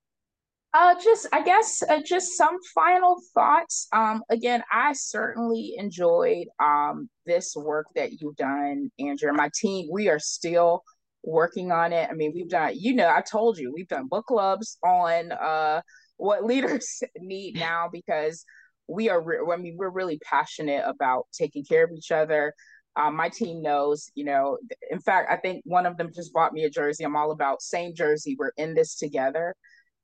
Uh, 0.72 0.94
just 1.02 1.26
I 1.32 1.42
guess 1.42 1.82
uh, 1.82 2.00
just 2.04 2.36
some 2.36 2.56
final 2.74 3.16
thoughts. 3.34 3.88
Um, 3.92 4.22
again, 4.30 4.62
I 4.70 4.92
certainly 4.92 5.74
enjoyed 5.76 6.46
um 6.62 7.08
this 7.26 7.56
work 7.56 7.86
that 7.96 8.12
you've 8.20 8.36
done, 8.36 8.90
Andrea. 9.00 9.32
My 9.32 9.50
team, 9.52 9.88
we 9.90 10.08
are 10.08 10.20
still 10.20 10.84
working 11.24 11.72
on 11.72 11.92
it. 11.92 12.08
I 12.08 12.14
mean, 12.14 12.32
we've 12.34 12.48
done, 12.48 12.72
you 12.76 12.94
know, 12.94 13.08
I 13.08 13.20
told 13.20 13.58
you 13.58 13.72
we've 13.74 13.88
done 13.88 14.06
book 14.06 14.26
clubs 14.26 14.78
on 14.84 15.32
uh 15.32 15.80
what 16.18 16.44
leaders 16.52 17.02
need 17.18 17.56
now 17.56 17.88
because 17.92 18.44
we 18.86 19.08
are. 19.10 19.20
Re- 19.20 19.38
I 19.52 19.56
mean, 19.56 19.74
we're 19.76 19.90
really 19.90 20.20
passionate 20.20 20.84
about 20.86 21.26
taking 21.32 21.64
care 21.64 21.82
of 21.84 21.90
each 21.92 22.12
other, 22.12 22.54
um, 22.96 23.16
my 23.16 23.28
team 23.28 23.62
knows, 23.62 24.10
you 24.14 24.24
know, 24.24 24.58
in 24.90 25.00
fact, 25.00 25.30
I 25.30 25.36
think 25.36 25.62
one 25.64 25.86
of 25.86 25.96
them 25.96 26.10
just 26.14 26.32
bought 26.32 26.52
me 26.52 26.64
a 26.64 26.70
jersey. 26.70 27.04
I'm 27.04 27.16
all 27.16 27.30
about 27.30 27.62
same 27.62 27.94
jersey. 27.94 28.36
We're 28.38 28.52
in 28.56 28.74
this 28.74 28.96
together 28.96 29.54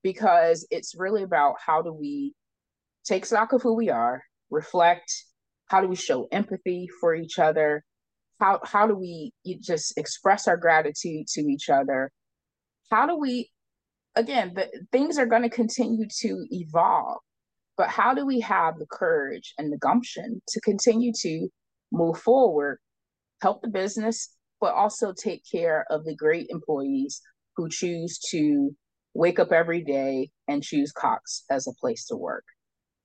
because 0.07 0.65
it's 0.71 0.95
really 0.97 1.25
about 1.25 1.57
how 1.59 1.83
do 1.83 1.93
we 1.93 2.33
take 3.05 3.27
stock 3.27 3.53
of 3.53 3.61
who 3.61 3.75
we 3.75 3.91
are, 3.91 4.23
reflect, 4.51 5.13
how 5.67 5.81
do 5.81 5.89
we 5.89 5.97
show 5.97 6.29
empathy 6.31 6.89
for 7.01 7.13
each 7.13 7.41
other? 7.41 7.85
How, 8.39 8.61
how 8.63 8.87
do 8.87 8.95
we 8.95 9.33
just 9.61 9.99
express 9.99 10.47
our 10.47 10.57
gratitude 10.57 11.27
to 11.35 11.41
each 11.41 11.69
other? 11.69 12.13
How 12.89 13.09
do 13.09 13.17
we, 13.17 13.51
again, 14.15 14.53
the, 14.55 14.71
things 14.93 15.19
are 15.19 15.27
going 15.27 15.43
to 15.43 15.51
continue 15.51 16.07
to 16.21 16.47
evolve, 16.53 17.19
but 17.77 17.89
how 17.89 18.15
do 18.15 18.25
we 18.25 18.39
have 18.39 18.79
the 18.79 18.87
courage 18.87 19.55
and 19.59 19.73
the 19.73 19.79
gumption 19.79 20.41
to 20.51 20.61
continue 20.61 21.11
to 21.23 21.49
move 21.91 22.17
forward, 22.17 22.79
help 23.43 23.61
the 23.61 23.69
business, 23.69 24.37
but 24.61 24.73
also 24.73 25.13
take 25.13 25.43
care 25.51 25.85
of 25.91 26.05
the 26.05 26.15
great 26.15 26.47
employees 26.51 27.21
who 27.57 27.69
choose 27.69 28.21
to 28.31 28.71
wake 29.17 29.39
up 29.39 29.53
every 29.53 29.83
day 29.83 30.31
and 30.47 30.63
choose 30.63 30.93
Cox 30.93 31.45
as 31.51 31.67
a 31.67 31.73
place 31.81 32.07
to 32.07 32.17
work. 32.17 32.45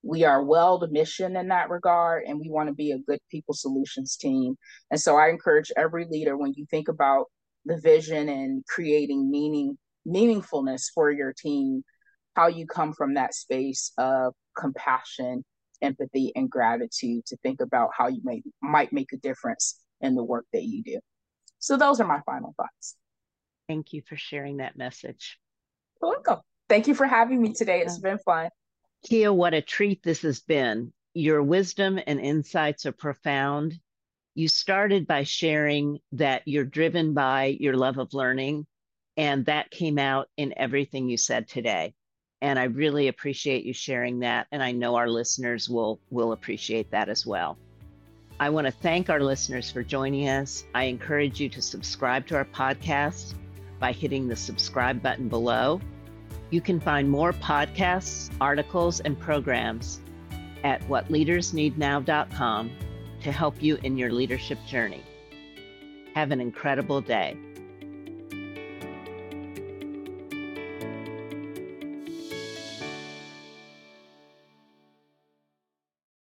We 0.04 0.24
are 0.26 0.44
well 0.44 0.80
to 0.80 0.88
mission 0.88 1.36
in 1.36 1.50
that 1.50 1.70
regard, 1.70 2.24
and 2.26 2.40
we 2.40 2.50
want 2.50 2.70
to 2.70 2.74
be 2.74 2.92
a 2.92 2.98
good 2.98 3.20
people 3.30 3.54
solutions 3.54 4.18
team. 4.18 4.56
And 4.90 5.00
so 5.00 5.16
I 5.16 5.30
encourage 5.30 5.72
every 5.78 6.06
leader 6.10 6.38
when 6.38 6.54
you 6.56 6.66
think 6.70 6.88
about 6.88 7.26
the 7.66 7.78
vision 7.78 8.28
and 8.28 8.64
creating 8.68 9.30
meaning, 9.30 9.78
meaningfulness 10.08 10.86
for 10.94 11.12
your 11.12 11.34
team, 11.34 11.84
how 12.36 12.48
you 12.48 12.66
come 12.66 12.94
from 12.94 13.14
that 13.14 13.34
space 13.34 13.92
of 13.98 14.34
compassion 14.58 15.46
empathy 15.82 16.32
and 16.36 16.50
gratitude 16.50 17.26
to 17.26 17.38
think 17.38 17.60
about 17.62 17.90
how 17.98 18.08
you 18.08 18.22
may 18.24 18.42
might 18.62 18.94
make 18.94 19.12
a 19.14 19.18
difference 19.18 19.80
in 20.00 20.16
the 20.16 20.24
work 20.24 20.46
that 20.54 20.64
you 20.64 20.84
do. 20.84 21.00
So 21.60 21.78
those 21.78 22.00
are 22.00 22.08
my 22.08 22.22
final 22.26 22.54
thoughts. 22.58 22.96
Thank 23.68 23.94
you 23.94 24.02
for 24.08 24.16
sharing 24.16 24.58
that 24.58 24.78
message. 24.78 25.38
Welcome. 26.02 26.40
Thank 26.70 26.88
you 26.88 26.96
for 26.96 27.06
having 27.06 27.42
me 27.42 27.54
today. 27.54 27.82
It's 27.82 28.00
been 28.00 28.18
fun. 28.20 28.50
Kia, 29.06 29.32
what 29.32 29.54
a 29.54 29.62
treat 29.62 30.04
this 30.04 30.22
has 30.22 30.40
been. 30.40 30.94
Your 31.14 31.44
wisdom 31.44 32.00
and 32.06 32.20
insights 32.20 32.86
are 32.86 32.92
profound. 32.92 33.80
You 34.36 34.48
started 34.48 35.08
by 35.08 35.24
sharing 35.24 36.00
that 36.14 36.44
you're 36.46 36.64
driven 36.64 37.14
by 37.14 37.58
your 37.60 37.76
love 37.76 37.98
of 37.98 38.14
learning, 38.14 38.66
and 39.18 39.46
that 39.46 39.72
came 39.72 40.00
out 40.00 40.30
in 40.38 40.54
everything 40.58 41.10
you 41.10 41.18
said 41.18 41.48
today 41.48 41.94
and 42.42 42.58
I 42.58 42.64
really 42.64 43.08
appreciate 43.08 43.66
you 43.66 43.74
sharing 43.74 44.20
that. 44.20 44.48
And 44.52 44.64
I 44.64 44.72
know 44.72 44.96
our 44.96 45.08
listeners 45.08 45.70
will 45.70 46.00
will 46.10 46.32
appreciate 46.32 46.92
that 46.92 47.08
as 47.08 47.26
well. 47.26 47.58
I 48.40 48.50
want 48.50 48.66
to 48.66 48.72
thank 48.72 49.10
our 49.10 49.20
listeners 49.20 49.70
for 49.70 49.84
joining 49.84 50.28
us. 50.28 50.66
I 50.74 50.86
encourage 50.86 51.40
you 51.40 51.48
to 51.50 51.62
subscribe 51.62 52.26
to 52.28 52.36
our 52.36 52.46
podcast 52.46 53.36
by 53.82 53.92
hitting 53.92 54.30
the 54.30 54.36
subscribe 54.38 55.02
button 55.02 55.28
below. 55.28 55.82
You 56.52 56.62
can 56.62 56.80
find 56.80 57.10
more 57.10 57.34
podcasts, 57.34 58.32
articles, 58.40 59.02
and 59.02 59.20
programs 59.20 60.00
at 60.64 60.82
whatleadersneednow.com 60.88 62.72
to 63.24 63.32
help 63.32 63.62
you 63.62 63.78
in 63.84 63.98
your 63.98 64.12
leadership 64.12 64.60
journey. 64.68 65.04
Have 66.16 66.32
an 66.32 66.40
incredible 66.40 67.02
day. 67.02 67.38